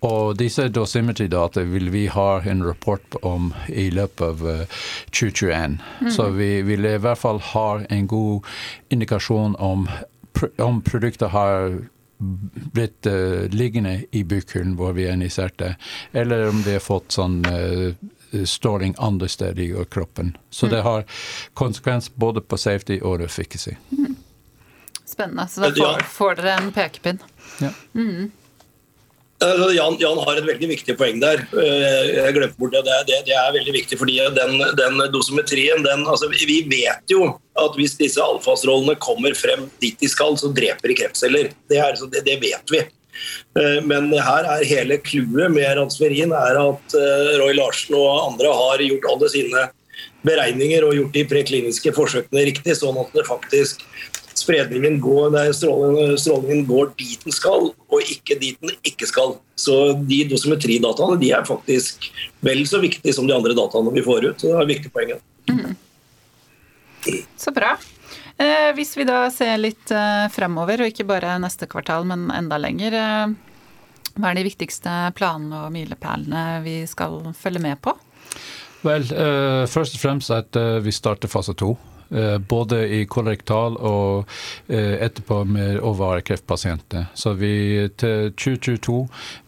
Og 0.03 0.35
disse 0.35 0.67
dosimetridata 0.69 1.63
vil 1.63 1.93
vi 1.95 2.09
ha 2.11 2.41
en 2.51 2.65
rapport 2.67 3.17
om 3.23 3.53
i 3.71 3.87
løpet 3.95 4.25
av 4.27 4.43
uh, 4.43 4.55
eh, 4.65 4.81
2021. 5.15 5.79
Mm. 6.01 6.11
Så 6.11 6.27
vi 6.35 6.51
vil 6.67 6.89
i 6.91 6.99
hvert 6.99 7.23
fall 7.23 7.39
ha 7.53 7.69
en 7.87 8.09
god 8.11 8.51
indikasjon 8.91 9.55
om, 9.63 9.87
om 10.59 10.83
produkter 10.83 11.31
har 11.31 11.79
blitt 12.73 13.07
uh, 13.07 13.45
liggende 13.51 14.05
i 14.11 14.25
bukhullen 14.25 14.77
hvor 14.79 14.95
vi 14.97 15.07
er 15.09 15.17
injiserte, 15.19 15.75
eller 16.13 16.49
om 16.49 16.63
de 16.65 16.77
har 16.79 16.85
fått 16.85 17.17
sånn 17.17 17.41
uh, 17.47 18.45
stråling 18.49 18.95
andre 18.99 19.29
steder 19.29 19.63
i 19.63 19.85
kroppen. 19.91 20.37
Så 20.51 20.67
mm. 20.67 20.73
det 20.75 20.83
har 20.87 21.05
konsekvens 21.59 22.13
både 22.15 22.41
på 22.41 22.57
safety 22.57 23.01
og 23.03 23.25
efficacy. 23.25 23.75
Mm. 23.91 24.17
Spennende. 25.05 25.49
Så 25.49 25.61
da 25.61 25.73
får, 25.77 26.07
får 26.09 26.39
dere 26.41 26.55
en 26.61 26.73
pekepinn. 26.73 27.19
Ja. 27.61 27.73
Mm. 27.95 28.31
Altså, 29.43 29.69
Jan, 29.75 29.97
Jan, 30.01 30.21
har 30.23 30.39
et 30.39 30.47
veldig 30.47 30.69
viktig 30.71 30.95
poeng 30.99 31.21
der. 31.23 31.43
Eh, 31.59 32.09
jeg 32.15 32.35
glemte 32.37 32.59
bort 32.61 32.75
det. 32.77 32.83
Det, 33.09 33.19
det 33.27 33.35
er 33.35 33.55
veldig 33.57 33.75
viktig 33.75 33.99
fordi 33.99 34.21
den, 34.37 34.57
den 34.79 35.03
dosimetrien 35.15 35.83
den, 35.87 36.07
altså, 36.07 36.31
Vi 36.33 36.63
vet 36.71 37.11
jo 37.11 37.33
at 37.59 37.77
hvis 37.77 37.99
disse 37.99 38.23
alfastrålene 38.23 38.97
kommer 39.03 39.35
frem 39.37 39.67
dit 39.83 39.99
de 40.01 40.09
skal, 40.09 40.39
så 40.41 40.53
dreper 40.55 40.93
de 40.93 40.99
kreftceller. 41.03 41.53
Det, 41.69 41.81
er, 41.83 41.99
det, 42.15 42.25
det 42.29 42.39
vet 42.45 42.75
vi. 42.75 42.85
Eh, 43.59 43.79
men 43.85 44.11
her 44.15 44.49
er 44.55 44.67
hele 44.69 44.99
clouet 45.05 45.53
med 45.53 45.77
ransferin 45.79 46.33
er 46.37 46.59
at 46.63 46.99
eh, 46.99 47.37
Roy 47.43 47.57
Larsen 47.59 47.99
og 47.99 48.33
andre 48.33 48.53
har 48.63 48.85
gjort 48.87 49.09
alle 49.13 49.31
sine 49.33 49.69
beregninger 50.27 50.87
og 50.87 50.97
gjort 50.97 51.17
de 51.17 51.27
prekliniske 51.29 51.93
forsøkene 51.97 52.47
riktig, 52.49 52.77
sånn 52.79 52.99
at 53.01 53.11
det 53.17 53.27
faktisk 53.27 53.83
spredningen 54.43 54.99
går, 55.03 55.31
nei, 55.35 55.47
strålingen, 55.57 56.17
strålingen, 56.21 56.65
går 56.69 56.93
dit 56.99 57.23
den 57.25 57.35
skal, 57.35 57.71
og 57.73 58.13
ikke 58.13 58.37
dit 58.41 58.59
den 58.61 58.75
ikke 58.89 59.09
skal. 59.09 59.37
Så 59.59 59.79
de 60.09 60.23
dosimetridataene 60.31 61.21
de 61.23 61.31
er 61.37 61.47
faktisk 61.47 62.11
vel 62.45 62.65
så 62.69 62.83
viktige 62.83 63.15
som 63.17 63.29
de 63.29 63.37
andre 63.37 63.57
dataene 63.59 63.95
vi 63.95 64.05
får 64.05 64.29
ut. 64.29 64.43
Så 64.43 64.51
det 64.51 64.61
er 64.61 64.71
viktig 64.75 64.93
poeng. 64.95 65.15
Mm. 65.51 65.75
Så 67.39 67.55
bra. 67.55 67.77
Eh, 68.43 68.71
hvis 68.75 68.97
vi 68.97 69.07
da 69.07 69.25
ser 69.35 69.59
litt 69.61 69.91
eh, 69.95 70.27
fremover, 70.33 70.83
og 70.83 70.93
ikke 70.93 71.07
bare 71.09 71.39
neste 71.43 71.69
kvartal, 71.71 72.07
men 72.09 72.31
enda 72.35 72.59
lenger. 72.61 72.97
Eh, 72.99 73.53
hva 74.19 74.31
er 74.31 74.39
de 74.39 74.47
viktigste 74.47 74.93
planene 75.17 75.65
og 75.67 75.73
milepælene 75.75 76.61
vi 76.67 76.83
skal 76.89 77.21
følge 77.39 77.63
med 77.65 77.81
på? 77.85 77.95
Vel, 78.83 79.07
uh, 79.15 79.63
først 79.71 79.95
og 79.95 80.03
fremst 80.03 80.33
at 80.35 80.59
uh, 80.59 80.83
vi 80.83 80.93
starter 80.93 81.31
fase 81.31 81.55
to. 81.55 81.77
Eh, 82.13 82.39
både 82.39 82.89
i 82.89 83.05
kolorektal 83.09 83.77
og 83.81 84.29
eh, 84.69 84.99
etterpå 85.01 85.45
med 85.49 85.79
overkreftpasienter. 85.81 87.07
Så 87.15 87.33
vi, 87.41 87.89
til 87.97 88.35
2022 88.37 88.97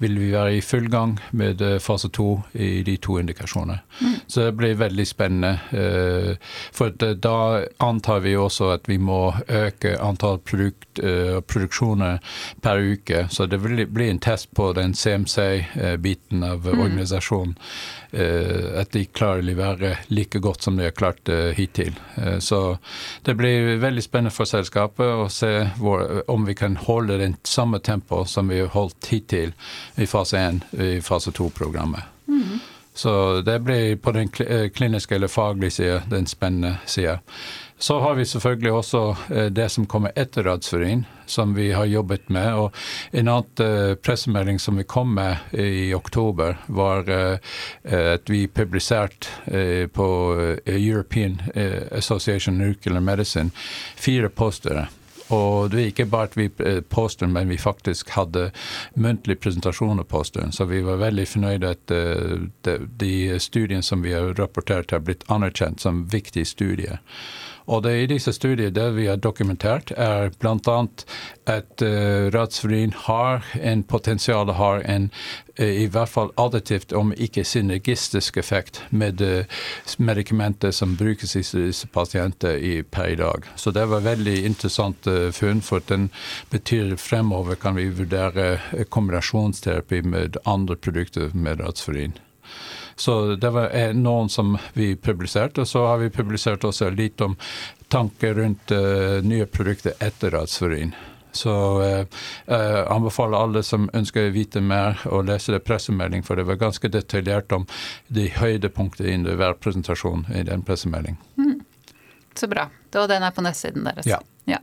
vil 0.01 0.17
vi 0.21 0.31
være 0.33 0.57
i 0.57 0.63
full 0.65 0.89
gang 0.89 1.19
med 1.37 1.61
eh, 1.61 1.77
fase 1.79 2.09
to 2.09 2.39
i 2.53 2.83
de 2.87 2.97
to 2.97 3.19
indikasjonene. 3.21 3.79
Mm. 4.01 4.15
Så 4.27 4.47
det 4.47 4.55
blir 4.57 4.81
veldig 4.81 5.07
spennende. 5.07 5.53
For 6.73 6.95
da 6.99 7.37
antar 7.83 8.23
vi 8.25 8.37
også 8.37 8.71
at 8.75 8.89
vi 8.89 8.97
må 8.99 9.35
øke 9.49 9.97
antall 10.01 10.39
produkt, 10.39 11.01
produksjoner 11.49 12.19
per 12.63 12.81
uke. 12.81 13.27
Så 13.31 13.47
det 13.51 13.61
vil 13.65 13.85
bli 13.91 14.09
en 14.11 14.19
test 14.23 14.51
på 14.55 14.73
den 14.73 14.95
CMC-biten 14.95 16.45
av 16.47 16.69
mm. 16.69 17.55
Organisasjonen. 18.15 18.81
At 18.81 18.93
de 18.93 19.05
klarer 19.11 19.43
å 19.43 19.47
levere 19.47 19.91
like 20.09 20.39
godt 20.43 20.65
som 20.65 20.77
de 20.77 20.87
har 20.87 20.95
klart 20.97 21.29
hittil. 21.57 21.93
Så 22.41 22.55
så 22.55 22.79
det 23.23 23.35
blir 23.35 23.77
veldig 23.77 24.03
spennende 24.03 24.31
for 24.35 24.47
selskapet 24.47 25.07
å 25.25 25.27
se 25.33 25.51
hvor, 25.81 26.05
om 26.31 26.47
vi 26.47 26.55
kan 26.55 26.77
holde 26.79 27.19
den 27.19 27.37
samme 27.43 27.81
tempo 27.83 28.23
som 28.31 28.49
vi 28.49 28.61
har 28.61 28.71
holdt 28.77 29.11
hittil 29.11 29.55
i 29.99 30.07
fase 30.07 30.39
1 30.39 30.63
i 30.79 30.91
fase 31.03 31.35
2-programmet. 31.35 32.14
Så 32.97 33.41
det 33.41 33.59
blir 33.61 33.97
på 33.97 34.13
den 34.13 34.29
eh, 34.47 34.69
kliniske 34.69 35.15
eller 35.15 35.29
faglige 35.29 35.71
sida 35.71 36.03
den 36.11 36.27
spennende 36.27 36.77
sida. 36.87 37.19
Så 37.79 38.01
har 38.01 38.15
vi 38.15 38.25
selvfølgelig 38.25 38.73
også 38.73 39.17
eh, 39.35 39.47
det 39.47 39.69
som 39.69 39.87
kommer 39.87 40.13
etter 40.17 40.43
radsurin, 40.43 41.05
som 41.27 41.55
vi 41.55 41.73
har 41.73 41.85
jobbet 41.85 42.29
med. 42.29 42.55
Og 42.55 42.77
en 43.11 43.29
annen 43.29 43.67
eh, 43.67 43.95
pressemelding 43.95 44.59
som 44.63 44.79
vi 44.79 44.85
kom 44.85 45.15
med 45.15 45.37
i 45.53 45.95
oktober, 45.95 46.57
var 46.67 47.11
at 47.85 48.31
vi 48.31 48.47
publiserte 48.47 49.89
på 49.93 50.07
European 50.67 51.43
Association 51.91 52.55
of 52.55 52.67
Nuclear 52.67 53.01
Medicine 53.01 53.51
fire 53.97 54.29
postere 54.29 54.87
og 55.33 55.71
det 55.71 55.81
er 55.81 55.87
ikke 55.93 56.07
bare 56.11 56.29
at 56.29 56.37
vi 56.37 56.49
påstår, 56.91 57.31
men 57.33 57.49
vi 57.49 57.57
faktisk 57.59 58.11
hadde 58.17 58.51
muntlig 58.95 59.39
presentasjon 59.41 60.03
av 60.03 60.09
påståen. 60.11 60.53
Så 60.53 60.67
vi 60.69 60.83
var 60.85 61.01
veldig 61.01 61.27
fornøyde 61.29 61.71
at 61.77 61.95
uh, 61.95 62.45
de, 62.69 62.77
de 63.01 63.41
studiene 63.41 63.83
som 63.83 64.05
vi 64.05 64.13
har 64.13 64.35
rapportert, 64.39 64.93
har 64.93 65.05
blitt 65.05 65.25
anerkjent 65.33 65.81
som 65.81 66.05
viktige 66.13 66.45
studier. 66.45 67.01
Og 67.65 67.83
det 67.87 67.95
i 67.97 68.09
disse 68.11 68.33
studiene 68.37 68.75
det 68.77 68.91
vi 68.99 69.07
har 69.09 69.17
dokumentert, 69.17 69.95
er 69.97 70.35
bl.a. 70.41 70.79
at 71.49 71.83
uh, 71.83 72.99
har 73.07 73.47
en 73.61 73.83
potensial, 73.83 74.53
har 74.53 74.83
en 74.85 75.11
i 75.63 75.87
hvert 75.87 76.09
fall 76.11 76.33
additivt, 76.41 76.93
om 76.93 77.13
ikke 77.15 77.45
synergistisk 77.47 78.37
effekt 78.37 78.83
med 78.91 79.21
uh, 79.23 79.45
medikamenter 79.99 80.71
som 80.75 80.97
brukes 80.97 81.37
i 81.37 81.45
disse 81.45 81.87
pasienter 81.95 82.59
i, 82.59 82.83
per 82.83 83.13
i 83.13 83.17
dag. 83.21 83.47
Så 83.57 83.71
det 83.71 83.87
var 83.87 84.03
veldig 84.03 84.35
interessant 84.45 85.07
uh, 85.07 85.31
funn, 85.31 85.63
for 85.63 85.85
den 85.87 86.09
betyr 86.51 86.97
fremover 86.97 87.55
kan 87.55 87.79
vi 87.79 87.89
vurdere 87.95 88.59
kombinasjonsterapi 88.89 90.03
med 90.03 90.37
andre 90.45 90.77
produkter 90.77 91.31
med 91.35 91.61
ratsfurin. 91.61 92.19
Så 92.97 93.35
det 93.35 93.51
var 93.51 93.73
noen 93.95 94.29
som 94.31 94.55
vi 94.75 94.95
publiserte. 94.97 95.65
Og 95.65 95.69
så 95.69 95.87
har 95.87 95.99
vi 95.99 96.11
publisert 96.15 96.65
også 96.65 96.91
litt 96.95 97.21
om 97.21 97.35
tanker 97.89 98.35
rundt 98.35 98.71
uh, 98.75 99.23
nye 99.23 99.47
produkter 99.47 99.99
etter 100.03 100.35
Radsfurin. 100.35 100.95
Så 101.35 101.55
jeg 101.83 102.07
uh, 102.07 102.23
uh, 102.49 102.83
anbefaler 102.95 103.39
alle 103.39 103.65
som 103.67 103.89
ønsker 103.95 104.29
å 104.29 104.35
vite 104.35 104.63
mer, 104.65 105.01
å 105.11 105.23
lese 105.27 105.55
det 105.55 105.65
pressemelding, 105.67 106.25
for 106.27 106.39
det 106.39 106.47
var 106.49 106.61
ganske 106.61 106.91
detaljert 106.93 107.53
om 107.53 107.67
de 108.07 108.29
høydepunktene 108.39 109.33
i 109.33 109.39
hver 109.39 109.59
presentasjon 109.59 110.27
i 110.35 110.45
den 110.47 110.63
pressemeldingen. 110.67 111.21
Mm. 111.39 111.61
Så 112.35 112.47
bra. 112.51 112.69
Og 112.95 113.09
den 113.11 113.23
er 113.23 113.35
på 113.35 113.43
nettsiden 113.45 113.87
deres. 113.87 114.07
Ja. 114.07 114.21
ja. 114.51 114.59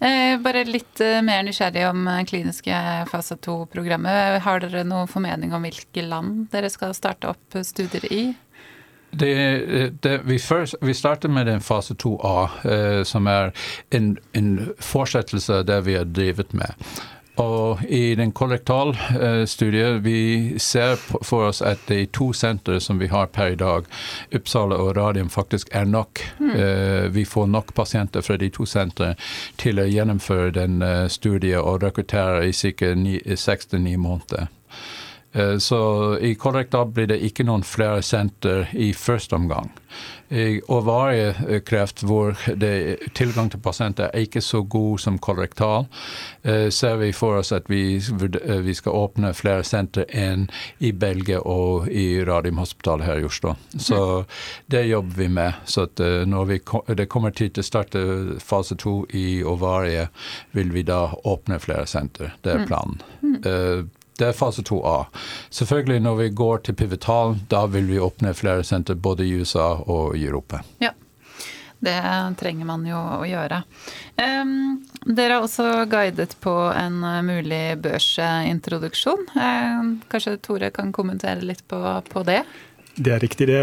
Eh, 0.00 0.38
bare 0.40 0.64
litt 0.64 1.00
eh, 1.04 1.20
mer 1.26 1.42
nysgjerrig 1.46 1.84
om 1.90 2.06
eh, 2.08 2.22
kliniske 2.28 2.82
fase 3.10 3.36
2-programmet. 3.36 4.40
Har 4.44 4.62
dere 4.62 4.84
noen 4.86 5.10
formening 5.10 5.54
om 5.54 5.66
hvilke 5.66 6.04
land 6.06 6.46
dere 6.54 6.70
skal 6.72 6.94
starte 6.96 7.32
opp 7.32 7.60
studier 7.66 8.06
i? 8.12 8.22
Det, 9.10 10.02
det, 10.02 10.20
vi, 10.24 10.38
først, 10.38 10.74
vi, 10.80 10.94
starter 10.94 11.28
med 11.28 11.46
den 11.46 11.60
fase 11.60 11.94
2A, 11.94 12.48
eh, 12.70 13.04
som 13.04 13.26
er 13.26 13.50
en, 13.90 14.18
en 14.32 14.68
fortsettelse 14.78 15.54
av 15.54 15.64
det 15.66 15.80
vi 15.86 15.96
har 15.98 16.04
drevet 16.04 16.54
med. 16.54 16.74
Og 17.40 17.84
i 17.88 18.14
den 18.14 18.32
kollektalstudien 18.32 19.96
eh, 19.96 20.02
vi 20.04 20.58
ser 20.58 20.96
for 21.00 21.48
oss 21.48 21.62
at 21.62 21.86
de 21.88 22.04
to 22.12 22.32
sentre 22.36 22.80
som 22.80 22.98
vi 23.00 23.08
har 23.08 23.26
per 23.26 23.54
i 23.54 23.58
dag, 23.58 23.88
Uppsala 24.34 24.76
og 24.76 24.96
Radium, 24.96 25.30
faktisk 25.30 25.68
er 25.72 25.84
nok. 25.84 26.20
Mm. 26.38 27.12
Vi 27.12 27.24
får 27.24 27.46
nok 27.46 27.74
pasienter 27.74 28.20
fra 28.20 28.36
de 28.36 28.50
to 28.50 28.66
sentrene 28.66 29.16
til 29.56 29.80
å 29.80 29.88
gjennomføre 29.88 30.54
den 30.58 30.82
eh, 30.82 31.08
studien 31.08 31.60
og 31.60 31.82
rekruttere 31.82 32.46
i 32.48 32.52
ca. 32.52 32.94
seks 33.36 33.66
til 33.66 33.86
ni 33.88 33.96
måneder. 33.96 34.50
Eh, 35.32 35.58
så 35.58 36.18
i 36.18 36.34
kolorektal 36.34 36.90
blir 36.90 37.06
det 37.06 37.20
ikke 37.22 37.46
noen 37.46 37.62
flere 37.66 38.02
senter 38.02 38.70
i 38.74 38.90
første 38.96 39.36
omgang. 39.38 39.70
I 40.30 40.60
ovariekreft, 40.70 42.04
hvor 42.06 42.36
det, 42.58 42.98
tilgang 43.18 43.48
til 43.50 43.58
pasienter 43.62 44.10
er 44.14 44.26
ikke 44.26 44.42
så 44.42 44.62
god 44.62 45.02
som 45.02 45.18
kolorektal, 45.18 45.86
eh, 46.42 46.68
ser 46.70 46.96
vi 46.96 47.12
for 47.12 47.38
oss 47.38 47.52
at 47.52 47.70
vi, 47.70 47.96
eh, 47.96 48.60
vi 48.62 48.74
skal 48.74 48.92
åpne 48.92 49.32
flere 49.34 49.64
senter 49.64 50.06
enn 50.08 50.48
i 50.78 50.92
Belgia 50.92 51.40
og 51.40 51.88
i 51.88 52.24
Radiumhospitalet 52.24 53.06
her 53.06 53.18
i 53.18 53.24
Oslo. 53.24 53.56
Så 53.78 54.24
det 54.70 54.86
jobber 54.86 55.14
vi 55.16 55.28
med. 55.28 55.54
Så 55.64 55.86
når 56.26 56.44
vi, 56.44 56.60
det 56.94 57.08
kommer 57.08 57.30
tid 57.30 57.54
til 57.54 57.62
å 57.62 57.70
starte 57.70 58.00
fase 58.40 58.74
to 58.74 59.06
i 59.10 59.42
ovarie, 59.42 60.08
vil 60.52 60.70
vi 60.70 60.82
da 60.82 61.10
åpne 61.24 61.58
flere 61.58 61.86
senter. 61.86 62.34
Det 62.42 62.54
er 62.54 62.66
planen. 62.66 63.02
Det 64.20 64.28
er 64.28 64.36
fase 64.36 64.62
2A. 64.62 65.04
Selvfølgelig 65.48 66.00
når 66.04 66.16
vi 66.18 66.30
går 66.36 66.64
til 66.66 66.76
pivotalen, 66.76 67.38
da 67.48 67.64
vil 67.72 67.86
vi 67.88 68.00
åpne 68.04 68.34
flere 68.36 68.64
senter 68.68 68.98
både 69.00 69.24
i 69.24 69.38
USA 69.40 69.72
og 69.80 70.16
i 70.16 70.26
Europa. 70.26 70.60
Ja. 70.84 70.92
Det 71.80 71.96
trenger 72.36 72.66
man 72.68 72.82
jo 72.84 72.98
å 73.00 73.24
gjøre. 73.24 73.62
Um, 74.20 74.82
dere 75.16 75.38
har 75.38 75.46
også 75.46 75.86
guidet 75.88 76.34
på 76.44 76.52
en 76.76 76.98
mulig 77.24 77.78
børsintroduksjon. 77.80 79.24
Um, 79.32 79.94
kanskje 80.12 80.36
Tore 80.44 80.68
kan 80.76 80.92
kommentere 80.92 81.40
litt 81.40 81.64
på, 81.72 81.80
på, 82.12 82.24
det? 82.28 82.42
Det 82.96 83.12
er 83.14 83.22
riktig. 83.22 83.46
det. 83.46 83.60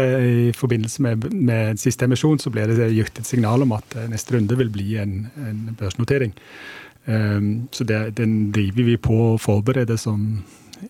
I 0.48 0.52
forbindelse 0.52 1.02
med, 1.02 1.32
med 1.32 1.80
siste 1.80 2.04
emisjon 2.04 2.38
så 2.38 2.50
ble 2.50 2.66
det 2.70 2.90
gitt 2.94 3.20
et 3.20 3.26
signal 3.26 3.62
om 3.62 3.72
at 3.76 3.96
neste 4.10 4.36
runde 4.36 4.56
vil 4.58 4.70
bli 4.72 4.96
en, 4.98 5.28
en 5.36 5.76
børsnotering. 5.78 6.32
Um, 7.08 7.68
så 7.72 7.84
det, 7.88 8.16
den 8.18 8.50
driver 8.52 8.84
vi 8.84 8.96
på 9.00 9.18
å 9.30 9.36
forberede 9.40 9.96
som 9.98 10.44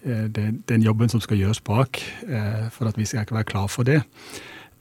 den, 0.05 0.63
den 0.69 0.83
jobben 0.85 1.09
som 1.09 1.21
skal 1.23 1.39
gjøres 1.39 1.61
bak, 1.65 2.01
uh, 2.29 2.69
for 2.75 2.91
at 2.91 2.99
vi 2.99 3.07
skal 3.07 3.25
ikke 3.25 3.39
være 3.39 3.51
klar 3.53 3.69
for 3.73 3.89
det. 3.89 4.01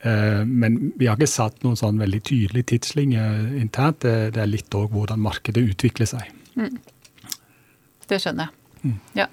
Uh, 0.06 0.44
men 0.46 0.94
vi 0.98 1.10
har 1.10 1.18
ikke 1.18 1.30
satt 1.30 1.64
noen 1.66 1.80
sånn 1.80 2.00
veldig 2.02 2.22
tydelig 2.26 2.66
tidslinje 2.74 3.26
internt. 3.62 4.06
Det 4.06 4.42
er 4.42 4.50
litt 4.50 4.74
òg 4.78 4.94
hvordan 4.94 5.22
markedet 5.22 5.66
utvikler 5.74 6.10
seg. 6.10 6.32
Mm. 6.58 6.78
Det 8.08 8.22
skjønner 8.24 8.48
jeg. 8.48 8.58
Mm. 8.88 8.98
Ja. 9.18 9.28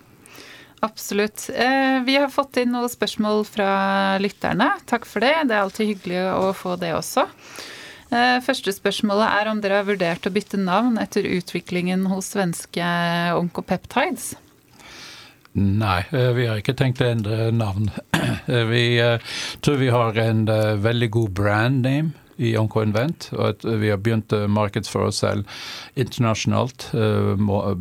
Absolutt. 0.85 1.51
Eh, 1.55 2.03
vi 2.05 2.17
har 2.17 2.29
fått 2.29 2.59
inn 2.61 2.75
noen 2.75 2.91
spørsmål 2.93 3.47
fra 3.49 3.69
lytterne. 4.21 4.67
Takk 4.85 5.07
for 5.09 5.25
det. 5.25 5.33
Det 5.49 5.57
er 5.57 5.63
alltid 5.63 5.89
hyggelig 5.95 6.19
å 6.29 6.51
få 6.53 6.75
det 6.77 6.91
også. 6.93 7.25
Eh, 8.13 8.37
første 8.45 8.75
spørsmålet 8.77 9.33
er 9.33 9.49
om 9.49 9.63
dere 9.65 9.79
har 9.81 9.87
vurdert 9.89 10.29
å 10.29 10.33
bytte 10.35 10.61
navn 10.61 10.99
etter 11.01 11.25
utviklingen 11.25 12.05
hos 12.13 12.35
svenske 12.35 12.85
Oncopeptides? 13.39 14.35
Nei, 15.57 16.03
eh, 16.13 16.33
vi 16.37 16.51
har 16.51 16.61
ikke 16.61 16.77
tenkt 16.77 17.01
å 17.01 17.09
endre 17.09 17.49
navn. 17.55 17.89
Vi 18.75 18.85
tror 19.65 19.77
vi 19.81 19.89
har 19.93 20.17
en 20.19 20.41
veldig 20.83 21.09
god 21.15 21.31
brand 21.39 21.83
name 21.87 22.24
i 22.37 22.55
OncoInvent, 22.59 23.31
og 23.37 23.45
at 23.53 23.67
vi 23.67 23.93
har 23.93 24.01
begynt 24.03 24.35
å 24.35 24.45
markedsføre 24.51 25.11
oss 25.13 25.23
selv 25.23 25.47
internasjonalt 25.95 26.91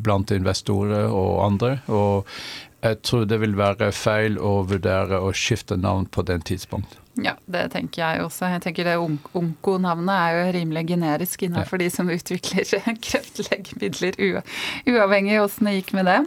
blant 0.04 0.34
investorer 0.36 1.08
og 1.10 1.42
andre. 1.46 1.78
Og 1.88 2.30
jeg 2.84 3.00
tror 3.08 3.24
det 3.30 3.40
vil 3.40 3.56
være 3.56 3.94
feil 3.96 4.36
å 4.38 4.58
vurdere 4.68 5.22
å 5.24 5.32
skifte 5.36 5.78
navn 5.80 6.10
på 6.12 6.26
den 6.28 6.44
tidspunkt. 6.44 7.00
Ja, 7.22 7.36
det 7.46 7.68
tenker 7.76 8.02
jeg 8.02 8.24
også. 8.26 8.48
Jeg 8.50 8.64
tenker 8.66 8.88
det 8.90 8.96
Onko-navnet 9.00 10.14
er 10.14 10.38
jo 10.38 10.54
rimelig 10.56 10.88
generisk 10.90 11.46
innenfor 11.46 11.78
ja. 11.78 11.86
de 11.86 11.94
som 11.94 12.10
utvikler 12.10 12.66
kreftlegemidler, 13.08 14.18
uavhengig 14.90 15.38
av 15.38 15.48
åssen 15.48 15.70
det 15.70 15.78
gikk 15.78 15.94
med 16.00 16.10
det. 16.10 16.20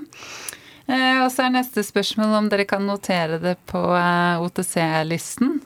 Eh, 0.87 1.18
og 1.25 1.33
så 1.35 1.47
er 1.47 1.56
neste 1.56 1.83
spørsmål 1.83 2.37
om 2.38 2.49
dere 2.50 2.68
kan 2.71 2.87
notere 2.87 3.40
det 3.42 3.56
på 3.66 3.83
eh, 3.99 4.45
OTC-listen, 4.47 5.59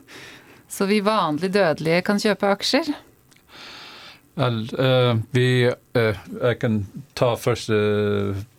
så 0.71 0.87
vi 0.87 1.01
vanlig 1.03 1.51
dødelige 1.51 2.03
kan 2.07 2.19
kjøpe 2.21 2.51
aksjer. 2.55 2.93
Vel, 4.39 4.61
uh, 4.79 5.17
vi 5.35 5.67
uh, 5.67 6.19
Jeg 6.41 6.59
kan 6.61 6.85
ta 7.19 7.33
første 7.35 7.75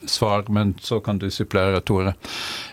svar, 0.04 0.44
men 0.52 0.74
så 0.80 1.00
kan 1.00 1.18
du 1.18 1.30
supplere, 1.30 1.80
Tore. 1.80 2.12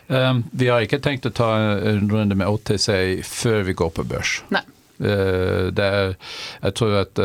Vi 0.10 0.68
har 0.68 0.82
ikke 0.82 0.98
tenkt 1.06 1.28
å 1.30 1.32
ta 1.32 1.48
en 1.86 2.10
runde 2.10 2.34
med 2.34 2.50
OTC 2.50 3.22
før 3.24 3.62
vi 3.68 3.76
går 3.78 3.92
på 3.94 4.06
børs. 4.10 4.40
Nei. 4.50 4.64
Det 5.00 5.86
er, 5.86 6.16
jeg 6.64 6.76
tror 6.76 6.96
at 7.04 7.22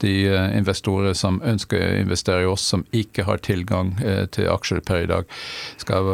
de 0.00 0.14
investorer 0.56 1.12
som 1.14 1.36
ønsker 1.44 1.76
å 1.76 2.00
investere 2.00 2.46
i 2.46 2.48
oss, 2.48 2.64
som 2.72 2.86
ikke 2.96 3.28
har 3.28 3.44
tilgang 3.44 3.92
til 4.32 4.48
aksjer 4.48 4.80
per 4.80 5.04
i 5.04 5.10
dag, 5.12 5.28
skal 5.76 6.08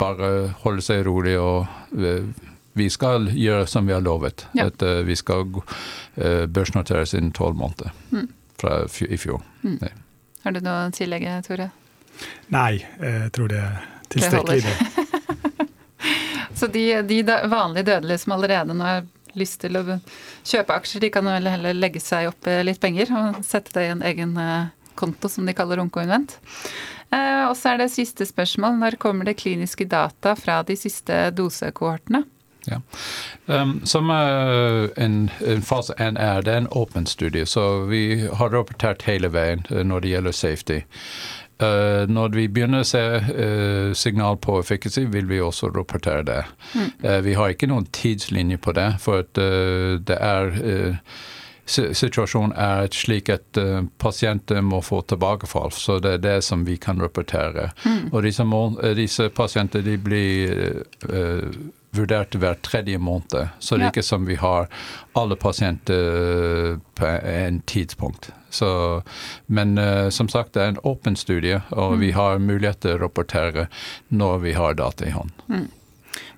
bare 0.00 0.32
holde 0.64 0.88
seg 0.88 1.04
rolig 1.06 1.36
og 1.36 1.68
vi 2.76 2.90
skal 2.92 3.30
gjøre 3.32 3.66
som 3.66 3.86
vi 3.88 3.94
har 3.94 4.02
lovet. 4.04 4.46
Ja. 4.52 4.66
At 4.68 4.82
uh, 4.82 5.00
vi 5.06 5.16
skal 5.16 5.46
uh, 5.48 6.44
børsnoteres 6.44 7.14
innen 7.16 7.32
tolv 7.32 7.56
måneder 7.56 7.92
mm. 8.12 8.28
fra 8.60 8.82
i 9.08 9.16
fjor. 9.16 9.40
Mm. 9.62 9.78
Har 10.44 10.52
du 10.52 10.60
noe 10.60 10.86
å 10.86 10.92
tillegge, 10.94 11.38
Tore? 11.46 11.70
Nei, 12.52 12.84
jeg 13.00 13.32
tror 13.36 13.48
det 13.52 13.62
er 13.64 13.80
tilstrekkelig. 14.12 14.60
Det 14.66 15.06
Så 16.60 16.68
de, 16.72 16.84
de, 17.08 17.22
vanlige 17.48 17.88
dødelige 17.88 18.22
som 18.22 18.36
allerede 18.36 18.76
nå 18.76 18.84
har 18.84 19.08
lyst 19.36 19.58
til 19.64 19.76
å 19.76 19.82
kjøpe 20.46 20.76
aksjer, 20.76 21.02
de 21.04 21.10
kan 21.12 21.26
vel 21.28 21.48
heller 21.50 21.76
legge 21.76 22.00
seg 22.00 22.30
opp 22.30 22.48
litt 22.64 22.80
penger 22.80 23.12
og 23.12 23.42
sette 23.44 23.74
det 23.74 23.84
i 23.84 23.90
en 23.92 24.04
egen 24.08 24.32
eh, 24.40 24.70
konto 24.96 25.28
som 25.28 25.44
de 25.44 25.52
kaller 25.56 25.82
Onkoinvent. 25.82 26.38
Og 27.12 27.52
så 27.58 27.74
er 27.74 27.82
det 27.82 27.90
siste 27.92 28.24
spørsmål. 28.26 28.78
Når 28.80 28.96
kommer 29.02 29.28
det 29.28 29.36
kliniske 29.42 29.84
data 29.90 30.32
fra 30.38 30.62
de 30.66 30.78
siste 30.80 31.18
dosekohortene? 31.36 32.24
Ja. 32.66 32.80
Um, 33.46 33.80
som 33.86 34.10
uh, 34.10 34.88
en, 34.96 35.30
en, 35.46 35.62
fase 35.62 35.94
1 35.98 36.18
er, 36.18 36.42
det 36.42 36.52
er 36.52 36.64
en 36.64 36.72
åpen 36.74 37.06
studie, 37.06 37.46
så 37.46 37.86
vi 37.86 38.26
har 38.26 38.50
rapportert 38.50 39.06
hele 39.06 39.30
veien 39.32 39.66
uh, 39.70 39.82
når 39.86 40.02
det 40.02 40.14
gjelder 40.14 40.38
safety. 40.44 40.80
Uh, 41.62 42.04
når 42.12 42.34
vi 42.36 42.42
begynner 42.52 42.82
å 42.84 42.86
se 42.86 43.00
uh, 43.00 43.94
signal 43.96 44.36
på 44.44 44.58
efficacy, 44.60 45.06
vil 45.08 45.24
vi 45.30 45.38
også 45.40 45.70
rapportere 45.72 46.26
det. 46.28 46.42
Mm. 46.74 46.90
Uh, 47.00 47.20
vi 47.24 47.36
har 47.38 47.54
ikke 47.54 47.70
noen 47.70 47.86
tidslinje 47.96 48.58
på 48.60 48.74
det, 48.76 48.90
for 49.00 49.24
at 49.24 49.32
det 50.06 50.20
er 50.20 51.00
Situasjonen 51.66 52.52
er 52.62 52.84
slik 52.94 53.26
at 53.34 53.58
pasienter 53.98 54.60
må 54.62 54.78
få 54.86 55.00
tilbakefall, 55.10 55.72
så 55.74 55.96
det 55.98 56.12
er 56.14 56.20
det 56.22 56.34
som 56.46 56.62
vi 56.62 56.76
kan 56.78 57.02
rapportere. 57.02 57.72
Mm. 57.82 58.12
Og 58.12 58.22
disse, 58.22 58.46
disse 58.94 59.26
pasienter 59.34 59.82
de 59.82 59.96
blir 59.98 60.54
vurdert 61.96 62.34
hver 62.36 62.58
tredje 62.64 62.98
måned. 62.98 63.48
Så 63.58 63.76
det 63.76 63.88
er 63.88 63.94
ikke 63.94 64.06
som 64.06 64.26
vi 64.28 64.38
har 64.40 64.68
alle 65.16 65.36
pasienter 65.36 66.72
eh, 66.72 66.78
på 66.94 67.06
en 67.06 67.60
tidspunkt. 67.60 68.30
Så, 68.50 69.02
men 69.46 69.78
uh, 69.78 70.08
som 70.08 70.28
sagt, 70.28 70.54
det 70.54 70.62
er 70.62 70.70
en 70.72 70.84
åpen 70.88 71.16
studie, 71.16 71.60
og 71.70 71.96
mm. 71.96 72.00
vi 72.00 72.12
har 72.16 72.38
mulighet 72.40 72.80
til 72.84 72.96
å 72.96 73.02
rapportere 73.02 73.66
når 74.08 74.38
vi 74.46 74.54
har 74.56 74.78
data 74.78 75.04
i 75.04 75.12
hånd. 75.12 75.34
Mm. 75.52 75.66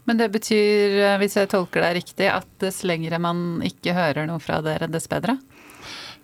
Men 0.08 0.18
det 0.18 0.30
betyr, 0.34 0.96
eh, 1.04 1.18
hvis 1.20 1.36
jeg 1.38 1.50
tolker 1.52 1.84
deg 1.84 1.98
riktig, 2.00 2.30
at 2.32 2.48
dess 2.62 2.80
lengre 2.86 3.20
man 3.22 3.60
ikke 3.66 3.94
hører 3.94 4.26
noe 4.26 4.42
fra 4.42 4.58
dere, 4.64 4.88
dess 4.90 5.06
bedre? 5.10 5.36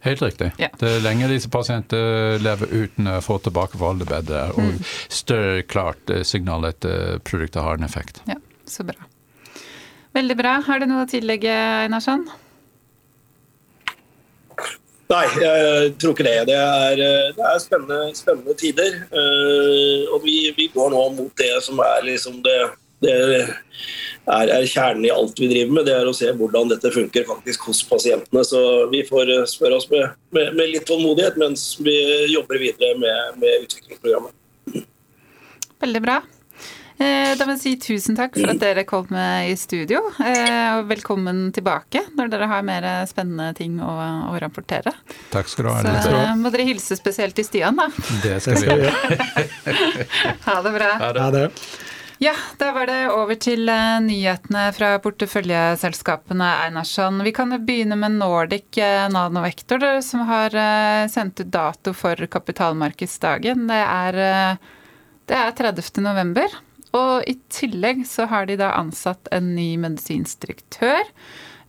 Helt 0.05 0.23
riktig. 0.25 0.51
Ja. 0.61 0.69
Det 0.81 0.97
lenger 1.05 1.31
disse 1.33 1.49
pasientene 1.53 2.41
lever 2.43 2.73
uten 2.75 3.09
å 3.09 3.21
få 3.25 3.39
tilbakefall, 3.45 4.03
det 4.03 4.11
bedre. 4.11 4.49
Og 4.57 4.75
mm. 4.75 4.83
større 5.09 5.63
klart 5.69 6.13
signal 6.29 6.67
at 6.69 6.85
produktet 7.25 7.63
har 7.65 7.79
en 7.79 7.87
effekt. 7.87 8.21
Ja, 8.29 8.41
så 8.69 8.85
bra. 8.89 9.14
Veldig 10.15 10.37
bra. 10.39 10.59
Har 10.63 10.79
du 10.81 10.87
noe 10.87 11.05
å 11.05 11.11
tillegge, 11.11 11.53
Einarsson? 11.85 12.29
Nei, 15.11 15.25
jeg 15.43 15.91
tror 16.01 16.15
ikke 16.15 16.27
det. 16.27 16.37
Det 16.49 16.57
er, 16.57 17.01
det 17.37 17.49
er 17.51 17.59
spennende, 17.63 18.15
spennende, 18.17 18.55
tider. 18.59 19.01
Eh, 19.11 20.07
og 20.15 20.23
vi, 20.25 20.39
vi, 20.57 20.69
går 20.75 20.95
nå 20.95 21.03
mot 21.19 21.35
det 21.41 21.53
som 21.67 21.83
er 21.85 22.07
liksom 22.07 22.39
det, 22.47 22.57
det 23.05 23.17
er, 23.19 24.49
er, 24.49 24.65
kjernen 24.71 25.05
i 25.09 25.13
alt 25.13 25.43
vi 25.43 25.51
driver 25.51 25.77
med. 25.77 25.89
Det 25.91 25.97
er 25.99 26.09
å 26.09 26.15
se 26.17 26.31
hvordan 26.39 26.71
dette 26.73 26.95
funker 26.95 27.27
faktisk 27.29 27.69
hos 27.69 27.83
pasientene. 27.91 28.47
Så 28.47 28.63
vi 28.95 29.03
får 29.09 29.35
spørre 29.51 29.83
oss 29.83 29.91
med, 29.93 30.15
med, 30.37 30.55
med 30.57 30.73
litt 30.77 30.87
tålmodighet 30.89 31.37
mens 31.43 31.73
vi 31.83 31.99
jobber 32.33 32.63
videre 32.63 32.95
med, 33.03 33.43
med 33.43 33.67
utviklingsprogrammet. 33.67 34.85
Veldig 35.85 36.07
bra. 36.07 36.23
Eh, 36.95 37.33
da 37.35 37.43
vil 37.43 37.57
jeg 37.57 37.63
si 37.63 37.71
tusen 37.83 38.15
takk 38.15 38.37
for 38.39 38.53
at 38.53 38.61
dere 38.63 38.85
kom 38.87 39.09
i 39.11 39.55
studio, 39.59 39.99
eh, 40.23 40.77
og 40.77 40.87
velkommen 40.87 41.49
tilbake 41.55 42.05
når 42.15 42.29
dere 42.31 42.47
har 42.47 42.67
mer 42.67 42.85
spennende 43.11 43.51
ting 43.59 43.81
å, 43.83 43.95
å 44.31 44.35
rapportere. 44.39 44.93
Takk 45.33 45.51
skal 45.51 45.67
du 45.67 45.71
ha. 45.73 45.95
Så 46.05 46.13
eh, 46.15 46.35
må 46.39 46.53
dere 46.55 46.69
hilse 46.69 46.95
spesielt 46.99 47.35
til 47.35 47.49
Stian, 47.49 47.81
da. 47.81 47.89
Det 48.23 48.37
skal 48.45 48.61
vi 48.63 48.69
gjøre. 48.71 49.17
ha 50.47 50.55
det 50.63 50.73
bra. 50.77 50.93
Ha 51.03 51.27
det. 51.35 51.49
Ja, 52.23 52.37
da 52.61 52.69
var 52.77 52.87
det 52.87 53.01
over 53.11 53.37
til 53.43 53.67
nyhetene 53.67 54.69
fra 54.77 54.93
porteføljeselskapene 55.03 56.47
Einarsson. 56.69 57.19
Vi 57.27 57.33
kan 57.35 57.51
begynne 57.67 57.99
med 57.99 58.21
Nordic 58.21 58.79
Nanovektor, 59.11 59.83
som 60.07 60.23
har 60.31 60.55
sendt 61.11 61.43
ut 61.43 61.51
dato 61.51 61.93
for 61.93 62.23
kapitalmarkedsdagen. 62.31 63.67
Det 63.67 63.81
er, 63.83 64.21
det 65.27 65.41
er 65.43 65.59
30. 65.59 65.91
november. 66.07 66.55
Og 66.95 67.27
i 67.27 67.35
tillegg 67.53 68.05
så 68.07 68.29
har 68.31 68.47
de 68.47 68.59
da 68.61 68.75
ansatt 68.79 69.29
en 69.35 69.55
ny 69.57 69.75
medisinsk 69.83 70.47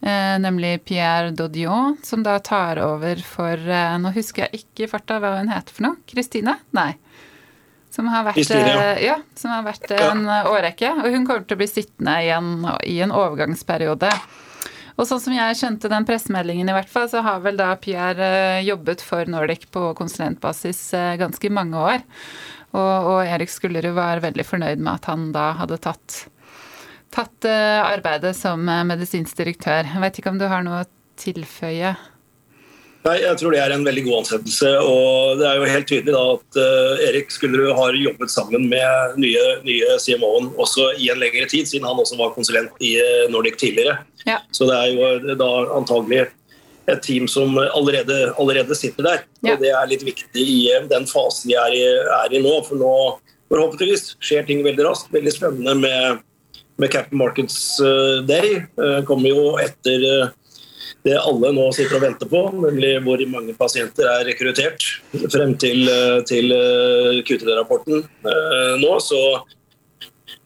Eh, 0.05 0.39
nemlig 0.39 0.83
Pierre 0.85 1.31
Dodion, 1.31 1.95
som 2.03 2.21
da 2.23 2.35
tar 2.43 2.77
over 2.83 3.21
for 3.25 3.57
eh, 3.57 3.95
Nå 3.97 4.11
husker 4.13 4.43
jeg 4.45 4.59
ikke 4.59 4.85
i 4.85 4.89
farta 4.91 5.17
hva 5.23 5.37
hun 5.39 5.49
heter 5.49 5.73
for 5.73 5.87
noe. 5.87 6.01
Kristine? 6.05 6.57
Nei. 6.75 6.91
Som 7.95 8.11
har 8.11 8.27
vært, 8.27 8.37
Kristine, 8.37 8.89
ja. 9.01 9.15
eh, 9.15 9.39
som 9.39 9.55
har 9.55 9.63
vært 9.65 9.89
eh, 9.95 10.03
en 10.11 10.27
årrekke. 10.27 10.91
Og 10.99 11.15
hun 11.15 11.25
kommer 11.25 11.47
til 11.47 11.57
å 11.57 11.61
bli 11.63 11.69
sittende 11.71 12.19
igjen 12.21 12.51
i 12.85 12.99
en 13.01 13.15
overgangsperiode. 13.15 14.11
Og 14.95 15.07
sånn 15.09 15.19
som 15.19 15.33
jeg 15.35 15.57
skjønte 15.59 15.91
den 15.91 16.05
pressemeldingen, 16.07 16.69
i 16.71 16.75
hvert 16.75 16.91
fall, 16.91 17.07
så 17.11 17.23
har 17.25 17.41
vel 17.43 17.57
da 17.59 17.73
Pierre 17.79 18.27
eh, 18.59 18.65
jobbet 18.67 19.03
for 19.03 19.27
Nordic 19.31 19.67
på 19.75 19.89
konsulentbasis 19.97 20.81
eh, 20.95 21.15
ganske 21.19 21.51
mange 21.51 21.81
år. 21.81 22.05
Og, 22.75 23.09
og 23.11 23.19
Erik 23.23 23.51
Skullerud 23.51 23.95
var 23.95 24.23
veldig 24.23 24.45
fornøyd 24.45 24.81
med 24.83 24.97
at 24.97 25.07
han 25.11 25.29
da 25.35 25.51
hadde 25.61 25.79
tatt 25.83 26.25
tatt 27.15 27.47
eh, 27.47 27.79
arbeidet 27.85 28.35
som 28.35 28.67
eh, 28.69 28.83
medisinsk 28.87 29.37
direktør. 29.39 29.87
Jeg 29.87 30.03
vet 30.03 30.19
ikke 30.19 30.33
om 30.33 30.41
du 30.41 30.49
har 30.51 30.65
noe 30.65 30.83
å 30.83 30.91
tilføye? 31.21 31.95
Nei, 33.05 33.19
Jeg 33.21 33.37
tror 33.37 33.53
det 33.53 33.59
er 33.61 33.71
en 33.75 33.85
veldig 33.85 34.03
god 34.07 34.23
ansettelse. 34.23 34.69
og 34.81 35.37
Det 35.39 35.45
er 35.47 35.59
jo 35.59 35.67
helt 35.69 35.87
tydelig 35.91 36.13
da 36.15 36.23
at 36.33 36.57
uh, 36.57 37.03
Erik 37.05 37.29
Skullerud 37.29 37.75
har 37.77 37.97
jobbet 38.01 38.33
sammen 38.33 38.65
med 38.71 39.19
nye, 39.21 39.43
nye 39.61 39.97
CMO-en 40.01 40.49
også 40.57 40.87
i 40.97 41.11
en 41.13 41.21
lengre 41.21 41.45
tid, 41.51 41.69
siden 41.69 41.85
han 41.85 42.01
også 42.01 42.17
var 42.17 42.33
konsulent 42.33 42.73
i 42.81 42.95
Nordic 43.29 43.59
tidligere. 43.61 43.99
Ja. 44.25 44.39
Så 44.49 44.65
det 44.65 44.79
er 44.79 44.95
jo 44.95 45.37
da 45.37 45.51
antagelig 45.77 46.23
et 46.91 47.01
team 47.01 47.25
som 47.31 47.57
allerede, 47.57 48.33
allerede 48.37 48.75
sitter 48.77 49.07
der. 49.07 49.23
Ja. 49.41 49.55
Og 49.55 49.63
Det 49.63 49.71
er 49.73 49.89
litt 49.89 50.05
viktig 50.05 50.43
i 50.43 50.59
den 50.91 51.07
fasen 51.09 51.49
vi 51.49 51.57
er 51.57 51.73
i, 51.73 51.83
er 52.19 52.35
i 52.35 52.43
nå. 52.43 52.59
For 52.67 52.77
nå 52.79 52.93
forhåpentligvis 53.49 54.15
skjer 54.23 54.45
ting 54.47 54.61
veldig 54.65 54.85
raskt. 54.85 55.11
Veldig 55.13 55.33
spennende 55.33 55.75
med 55.81 56.23
med 56.77 56.91
Captain 56.91 57.17
Markets 57.17 57.79
eh, 57.79 58.23
Day 58.23 58.55
eh, 58.55 59.03
kommer 59.05 59.29
jo 59.29 59.55
etter 59.61 60.03
eh, 60.09 60.33
det 61.05 61.17
alle 61.21 61.51
nå 61.53 61.67
sitter 61.75 61.99
og 61.99 62.01
venter 62.01 62.29
på, 62.29 62.39
nemlig 62.57 62.95
hvor 63.05 63.21
mange 63.29 63.53
pasienter 63.57 64.07
er 64.09 64.23
rekruttert 64.25 64.81
frem 65.29 65.51
til, 65.61 65.85
til 66.25 66.49
QTD-rapporten 67.27 68.01
nå. 68.81 68.95
Så 69.05 69.19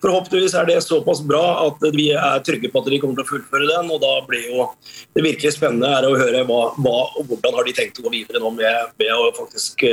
forhåpentligvis 0.04 0.56
er 0.56 0.68
det 0.70 0.80
såpass 0.86 1.22
bra 1.26 1.44
at 1.68 1.84
vi 1.96 2.10
er 2.16 2.44
trygge 2.46 2.72
på 2.72 2.82
at 2.82 2.90
de 2.92 3.00
kommer 3.02 3.20
til 3.20 3.28
å 3.28 3.32
fullføre 3.34 3.70
den. 3.70 3.92
og 3.92 4.02
da 4.04 4.14
blir 4.28 4.48
jo 4.48 4.68
Det 5.16 5.24
virkelig 5.26 5.56
spennende 5.56 5.90
er 5.98 6.08
å 6.08 6.18
høre 6.18 6.44
hva, 6.48 6.60
hva 6.78 6.98
og 7.20 7.32
hvordan 7.32 7.58
har 7.60 7.68
de 7.68 7.78
tenkt 7.78 8.00
å 8.00 8.06
gå 8.08 8.14
videre 8.14 8.44
nå 8.44 8.52
med, 8.56 8.94
med 9.00 9.16
å 9.16 9.32
faktisk 9.38 9.86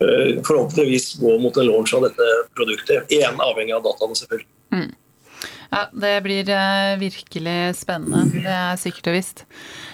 forhåpentligvis 0.00 1.14
gå 1.20 1.38
mot 1.38 1.56
en 1.56 1.66
launch 1.68 1.92
av 1.94 2.06
dette 2.08 2.28
produktet. 2.56 3.10
Igjen 3.12 3.40
avhengig 3.44 3.74
av 3.76 3.84
dataene, 3.84 4.16
selvfølgelig. 4.16 4.48
Mm. 4.72 4.90
Ja, 5.70 5.84
det 5.92 6.16
blir 6.24 6.48
eh, 6.50 6.96
virkelig 6.98 7.76
spennende. 7.78 8.24
Det 8.34 8.50
er 8.50 8.78
sikkert 8.80 9.10
og 9.12 9.14
visst. 9.14 9.44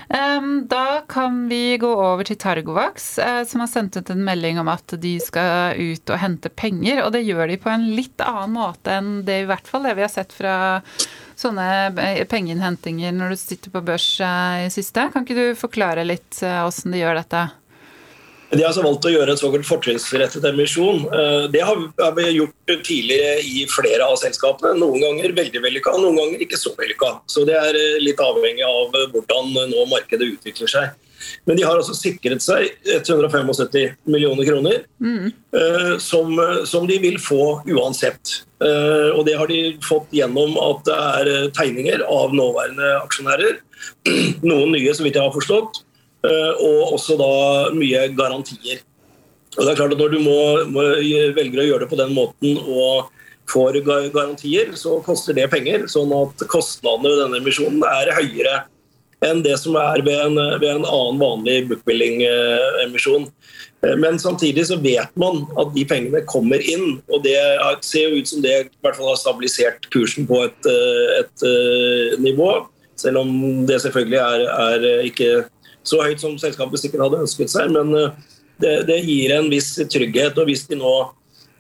Da 0.06 0.84
kan 1.10 1.42
vi 1.50 1.76
gå 1.82 1.88
over 1.90 2.24
til 2.24 2.38
Targovax, 2.40 3.18
eh, 3.18 3.42
som 3.44 3.60
har 3.60 3.68
sendt 3.68 3.98
ut 3.98 4.10
en 4.10 4.24
melding 4.24 4.60
om 4.62 4.70
at 4.72 4.94
de 5.02 5.16
skal 5.20 5.76
ut 5.76 6.12
og 6.14 6.20
hente 6.22 6.48
penger. 6.48 7.02
Og 7.04 7.12
det 7.12 7.26
gjør 7.26 7.52
de 7.52 7.58
på 7.60 7.72
en 7.72 7.84
litt 7.98 8.24
annen 8.24 8.56
måte 8.56 8.96
enn 8.96 9.12
det 9.26 9.42
i 9.42 9.48
hvert 9.50 9.68
fall 9.68 9.84
det 9.84 9.96
vi 9.98 10.06
har 10.06 10.12
sett 10.12 10.32
fra 10.32 10.56
sånne 11.36 11.68
eh, 11.92 12.24
pengeinnhentinger 12.30 13.12
når 13.12 13.34
du 13.34 13.42
sitter 13.42 13.74
på 13.74 13.84
børs 13.84 14.08
i 14.22 14.72
siste. 14.72 15.10
Kan 15.12 15.28
ikke 15.28 15.36
du 15.36 15.60
forklare 15.60 16.08
litt 16.08 16.40
åssen 16.40 16.96
de 16.96 17.04
gjør 17.04 17.20
dette? 17.20 17.48
De 18.50 18.60
har 18.62 18.70
altså 18.70 18.84
valgt 18.84 19.06
å 19.08 19.10
gjøre 19.10 19.34
en 19.34 19.40
såkalt 19.40 19.66
fortrinnsrettet 19.66 20.44
emisjon. 20.46 21.02
Eh, 21.10 21.46
det 21.50 21.64
har 21.66 21.80
vi 22.14 22.26
gjort 22.36 22.74
tidligere 22.86 23.40
i 23.42 23.64
flere 23.70 24.06
av 24.06 24.18
selskapene. 24.20 24.76
Noen 24.78 25.02
ganger 25.02 25.34
veldig 25.34 25.62
vellykka, 25.64 25.96
noen 25.98 26.20
ganger 26.20 26.44
ikke 26.46 26.60
så 26.60 26.70
vellykka. 26.78 27.16
Så 27.32 27.46
det 27.48 27.56
er 27.58 27.78
eh, 27.78 27.98
litt 28.04 28.22
avhengig 28.22 28.62
av 28.66 28.94
hvordan 29.14 29.50
nå 29.72 29.88
markedet 29.90 30.30
utvikler 30.36 30.70
seg. 30.70 30.94
Men 31.48 31.58
de 31.58 31.64
har 31.66 31.74
altså 31.74 31.94
sikret 31.96 32.44
seg 32.44 32.68
175 32.92 33.96
millioner 34.04 34.46
kroner, 34.46 34.82
mm. 35.00 35.32
som, 35.98 36.36
som, 36.68 36.84
de 36.86 36.98
vil 37.02 37.16
få 37.18 37.64
uansett. 37.72 38.34
Og 38.60 39.22
det 39.26 39.34
har 39.40 39.48
de 39.50 39.72
fått 39.82 40.12
gjennom 40.14 40.54
at 40.60 40.84
det 40.86 40.98
er 41.00 41.30
tegninger 41.56 42.04
av 42.04 42.36
nåværende 42.36 42.92
aksjonærer. 43.00 43.58
Noen 44.46 44.76
nye, 44.76 44.92
så 44.94 45.08
vidt 45.08 45.16
jeg 45.16 45.24
har 45.24 45.34
forstått. 45.34 45.85
Eh, 46.26 46.62
og 46.64 46.94
også 46.96 47.16
da 47.20 47.32
mye 47.76 48.06
garantier. 48.16 48.82
Og 49.56 49.64
det 49.64 49.72
er 49.72 49.78
klart 49.78 49.94
at 49.94 50.00
Når 50.00 50.12
du 50.12 50.18
må, 50.20 50.38
må 50.68 50.86
velger 51.36 51.62
å 51.62 51.68
gjøre 51.70 51.84
det 51.84 51.92
på 51.92 52.00
den 52.00 52.14
måten 52.16 52.58
og 52.60 53.12
får 53.48 53.78
garantier, 53.86 54.72
så 54.74 54.98
koster 55.06 55.36
det 55.36 55.50
penger. 55.52 55.86
Sånn 55.90 56.12
at 56.16 56.46
kostnadene 56.50 57.12
ved 57.12 57.22
denne 57.24 57.42
emisjonen 57.44 57.84
er 57.88 58.16
høyere 58.16 58.64
enn 59.24 59.40
det 59.40 59.54
som 59.56 59.78
er 59.80 60.02
ved 60.04 60.18
en, 60.26 60.36
ved 60.60 60.68
en 60.68 60.84
annen 60.84 61.20
vanlig 61.22 61.62
bookbuilding-emisjon. 61.70 63.24
Eh, 63.86 63.94
men 64.02 64.20
samtidig 64.20 64.66
så 64.68 64.76
vet 64.82 65.14
man 65.16 65.46
at 65.56 65.72
de 65.72 65.86
pengene 65.88 66.20
kommer 66.28 66.60
inn, 66.60 66.98
og 67.08 67.24
det 67.24 67.38
ser 67.86 68.10
jo 68.10 68.20
ut 68.20 68.28
som 68.28 68.44
det 68.44 68.56
i 68.58 68.68
hvert 68.84 68.98
fall 68.98 69.08
har 69.14 69.20
stabilisert 69.20 69.88
kursen 69.94 70.28
på 70.28 70.42
et, 70.44 70.68
eh, 70.68 71.22
et 71.22 71.46
nivå. 72.20 72.66
Selv 72.96 73.22
om 73.24 73.30
det 73.68 73.80
selvfølgelig 73.84 74.20
er, 74.20 74.44
er 74.52 75.08
ikke 75.08 75.30
så 75.86 76.02
høyt 76.02 76.22
som 76.22 76.36
selskapet 76.40 76.82
sikkert 76.82 77.06
hadde 77.06 77.22
ønsket 77.24 77.52
seg. 77.52 77.70
Men 77.74 77.94
eh, 77.96 78.34
det, 78.62 78.74
det, 78.90 79.00
gir 79.06 79.36
en 79.36 79.50
viss 79.52 79.74
trygghet. 79.92 80.38
Og 80.38 80.50
hvis 80.50 80.66
de 80.70 80.80
nå 80.80 80.94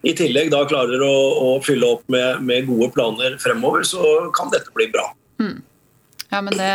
i 0.06 0.14
tillegg 0.16 0.52
da 0.52 0.62
klarer 0.68 1.02
å, 1.02 1.14
å 1.42 1.50
fylle 1.64 1.96
opp 1.96 2.06
med, 2.12 2.42
med, 2.46 2.68
gode 2.68 2.92
planer 2.94 3.38
fremover, 3.42 3.86
så 3.86 4.30
kan 4.36 4.52
dette 4.54 4.72
bli 4.76 4.88
bra. 4.92 5.08
Mm. 5.42 5.58
Ja, 6.30 6.40
men 6.42 6.56
det, 6.58 6.70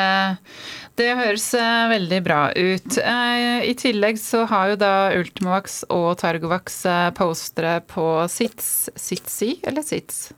det 0.99 1.09
høres 1.19 1.47
eh, 1.59 1.85
veldig 1.91 2.21
bra 2.25 2.41
ut. 2.55 2.97
Eh, 2.97 3.63
I 3.67 3.75
tillegg 3.79 4.19
så 4.21 4.45
har 4.51 4.73
jo 4.73 4.81
da 4.81 4.93
Ultimovax 5.19 5.83
og 5.91 6.13
Targovax 6.21 6.83
postere 7.17 7.79
på 7.91 8.05
SITS. 8.31 8.91
SITSI 8.95 9.57
eller 9.67 9.85
SITS? 9.85 10.29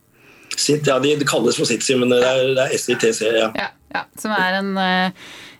Sit, 0.54 0.86
ja, 0.86 1.00
de 1.02 1.16
kalles 1.26 1.56
for 1.58 1.66
SITSI, 1.66 1.96
men 1.98 2.12
det 2.14 2.20
er, 2.22 2.44
det 2.54 2.68
er 2.68 2.78
SITC, 2.78 3.24
ja. 3.26 3.48
ja. 3.58 3.72
ja. 3.94 4.04
Som 4.22 4.34
er 4.36 4.60
en 4.60 4.76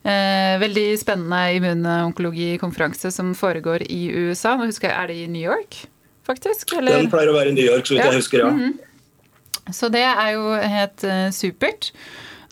veldig 0.05 0.99
spennende 1.01 1.39
immunonkologikonferanse 1.57 3.09
som 3.15 3.31
foregår 3.39 3.87
i 3.89 4.11
USA. 4.13 4.53
Nå 4.59 4.69
husker 4.69 4.91
jeg, 4.91 4.97
Er 4.99 5.09
det 5.09 5.17
i 5.23 5.31
New 5.33 5.41
York, 5.41 5.79
faktisk? 6.27 6.75
Eller? 6.77 6.99
Den 7.01 7.09
pleier 7.13 7.33
å 7.33 7.39
være 7.39 7.55
i 7.55 7.57
New 7.57 7.65
York, 7.65 7.87
så 7.89 7.97
vidt 7.97 8.05
ja. 8.05 8.11
jeg 8.13 8.21
husker, 8.21 8.45
ja. 8.45 8.51
Mm 8.53 8.61
-hmm. 8.61 9.73
Så 9.73 9.89
det 9.89 10.05
er 10.05 10.31
jo 10.37 10.53
helt 10.53 11.05
uh, 11.05 11.31
supert 11.33 11.93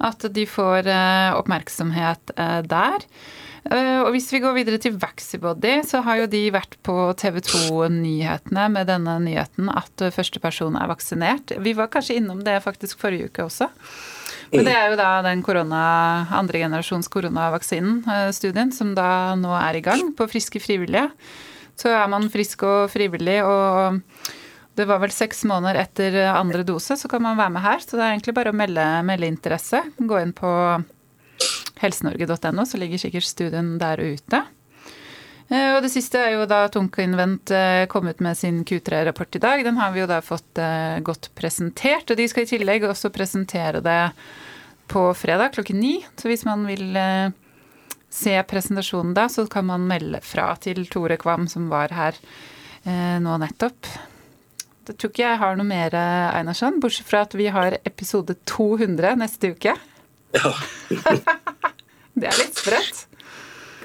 at 0.01 0.25
de 0.35 0.47
får 0.47 0.89
uh, 0.89 1.39
oppmerksomhet 1.39 2.33
der. 2.65 3.05
Og 3.71 4.11
hvis 4.11 4.33
vi 4.33 4.41
går 4.43 4.53
videre 4.53 4.79
til 4.79 4.97
Vaxibody, 4.99 5.83
så 5.87 6.01
har 6.03 6.17
jo 6.17 6.27
de 6.27 6.51
vært 6.51 6.75
på 6.83 7.13
TV 7.15 7.39
2-nyhetene 7.39 8.69
med 8.69 8.87
denne 8.87 9.19
nyheten 9.23 9.69
at 9.71 10.03
første 10.11 10.41
person 10.41 10.75
er 10.75 10.91
vaksinert. 10.91 11.53
Vi 11.63 11.73
var 11.73 11.87
kanskje 11.87 12.17
innom 12.19 12.43
det 12.43 12.63
faktisk 12.65 12.99
forrige 12.99 13.31
uke 13.31 13.45
også. 13.45 13.69
Men 14.53 14.69
det 14.69 14.75
er 14.77 14.93
jo 14.93 14.99
da 15.01 15.11
den 15.25 15.43
korona, 15.45 15.83
andre 16.37 16.61
generasjons 16.65 17.09
koronavaksinen, 17.13 18.03
eh, 18.05 18.69
som 18.77 18.93
da 18.95 19.35
nå 19.39 19.53
er 19.57 19.79
i 19.79 19.85
gang 19.85 20.13
på 20.17 20.29
friske 20.29 20.61
frivillige. 20.61 21.09
Så 21.81 21.89
er 21.89 22.09
man 22.13 22.29
frisk 22.31 22.63
og 22.69 22.91
frivillig, 22.93 23.39
og 23.49 24.01
det 24.77 24.87
var 24.89 25.01
vel 25.03 25.13
seks 25.13 25.45
måneder 25.49 25.81
etter 25.83 26.19
andre 26.33 26.63
dose, 26.69 26.99
så 27.01 27.09
kan 27.09 27.25
man 27.25 27.39
være 27.41 27.55
med 27.57 27.65
her. 27.65 27.81
Så 27.81 27.97
det 27.97 28.05
er 28.05 28.13
egentlig 28.15 28.37
bare 28.37 28.53
å 28.53 28.57
melde, 28.57 28.85
melde 29.09 29.31
interesse. 29.33 29.81
Gå 29.97 30.21
inn 30.21 30.35
på 30.37 30.53
helsenorge.no, 31.83 32.67
så 32.69 32.81
ligger 32.81 33.01
sikkert 33.01 33.27
studien 33.27 33.79
der 33.81 34.01
ute. 34.05 34.45
Eh, 35.49 35.73
og 35.75 35.83
det 35.83 35.91
siste 35.95 36.21
er 36.21 36.37
jo 36.37 36.47
da 36.51 36.67
Tunkinvent 36.73 37.51
eh, 37.57 37.87
kom 37.91 38.07
ut 38.11 38.23
med 38.23 38.39
sin 38.39 38.63
Q3-rapport 38.69 39.41
i 39.41 39.43
dag. 39.43 39.65
Den 39.67 39.81
har 39.81 39.93
vi 39.97 40.05
jo 40.05 40.11
da 40.11 40.21
fått 40.23 40.63
godt 41.03 41.33
presentert. 41.39 42.11
Og 42.11 42.19
de 42.21 42.29
skal 42.31 42.47
i 42.47 42.53
tillegg 42.55 42.87
også 42.87 43.11
presentere 43.15 43.83
det 43.85 44.01
på 44.93 45.15
fredag 45.15 45.53
klokken 45.53 45.81
ni. 45.81 46.07
Så 46.17 46.29
hvis 46.29 46.45
man 46.45 46.67
vil 46.69 46.97
eh, 46.97 47.33
se 48.13 48.35
presentasjonen 48.49 49.15
da, 49.17 49.29
så 49.33 49.47
kan 49.51 49.67
man 49.67 49.87
melde 49.89 50.21
fra 50.25 50.53
til 50.61 50.85
Tore 50.93 51.17
Kvam, 51.21 51.49
som 51.49 51.71
var 51.73 51.95
her 51.97 52.19
eh, 52.85 53.17
nå 53.23 53.39
nettopp. 53.41 53.89
Det 54.83 54.99
tror 54.99 55.13
ikke 55.13 55.25
jeg 55.25 55.41
har 55.41 55.57
noe 55.57 55.69
mer, 55.69 55.95
eh, 55.97 56.29
Einarsson, 56.41 56.81
bortsett 56.83 57.09
fra 57.09 57.25
at 57.27 57.37
vi 57.39 57.49
har 57.55 57.79
episode 57.89 58.37
200 58.51 59.17
neste 59.23 59.55
uke. 59.55 59.77
Ja. 60.37 60.53
det 62.19 62.29
er 62.29 62.41
litt 62.41 62.61
sprøtt. 62.61 63.07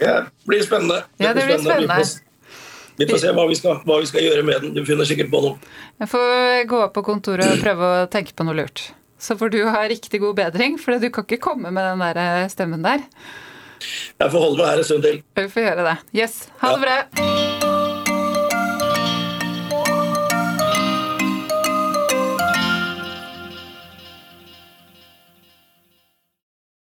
Ja, 0.02 0.22
det 0.28 0.50
blir 0.50 0.64
spennende. 0.66 1.04
Ja, 1.22 1.34
det 1.34 1.46
blir 1.48 1.60
spennende. 1.62 2.00
Vi 2.98 3.06
får 3.06 3.20
se 3.22 3.32
hva 3.38 3.44
vi, 3.46 3.56
skal, 3.58 3.82
hva 3.86 4.00
vi 4.02 4.08
skal 4.10 4.24
gjøre 4.26 4.46
med 4.46 4.64
den. 4.64 4.72
Du 4.74 4.82
finner 4.86 5.06
sikkert 5.06 5.30
på 5.34 5.42
noe. 5.44 5.74
Jeg 6.02 6.10
får 6.10 6.64
gå 6.70 6.80
opp 6.88 6.96
på 6.98 7.04
kontoret 7.06 7.52
og 7.52 7.62
prøve 7.62 7.92
å 7.94 8.08
tenke 8.10 8.34
på 8.34 8.48
noe 8.48 8.58
lurt. 8.58 8.88
Så 9.22 9.38
får 9.38 9.54
du 9.54 9.60
ha 9.70 9.84
riktig 9.90 10.22
god 10.22 10.38
bedring, 10.38 10.80
for 10.82 10.98
du 10.98 11.10
kan 11.14 11.26
ikke 11.26 11.42
komme 11.50 11.74
med 11.74 11.86
den 11.92 12.02
der 12.06 12.22
eh, 12.24 12.50
stemmen 12.54 12.86
der. 12.86 13.06
Jeg 14.18 14.34
får 14.34 14.42
holde 14.42 14.62
meg 14.62 14.74
her 14.74 14.82
en 14.82 14.90
stund 14.90 15.06
til. 15.06 15.22
Vi 15.38 15.48
får 15.54 15.70
gjøre 15.70 15.88
det. 15.92 15.96
Yes. 16.18 16.42
Ha 16.64 16.74
det 16.74 16.84
bra. 16.86 17.57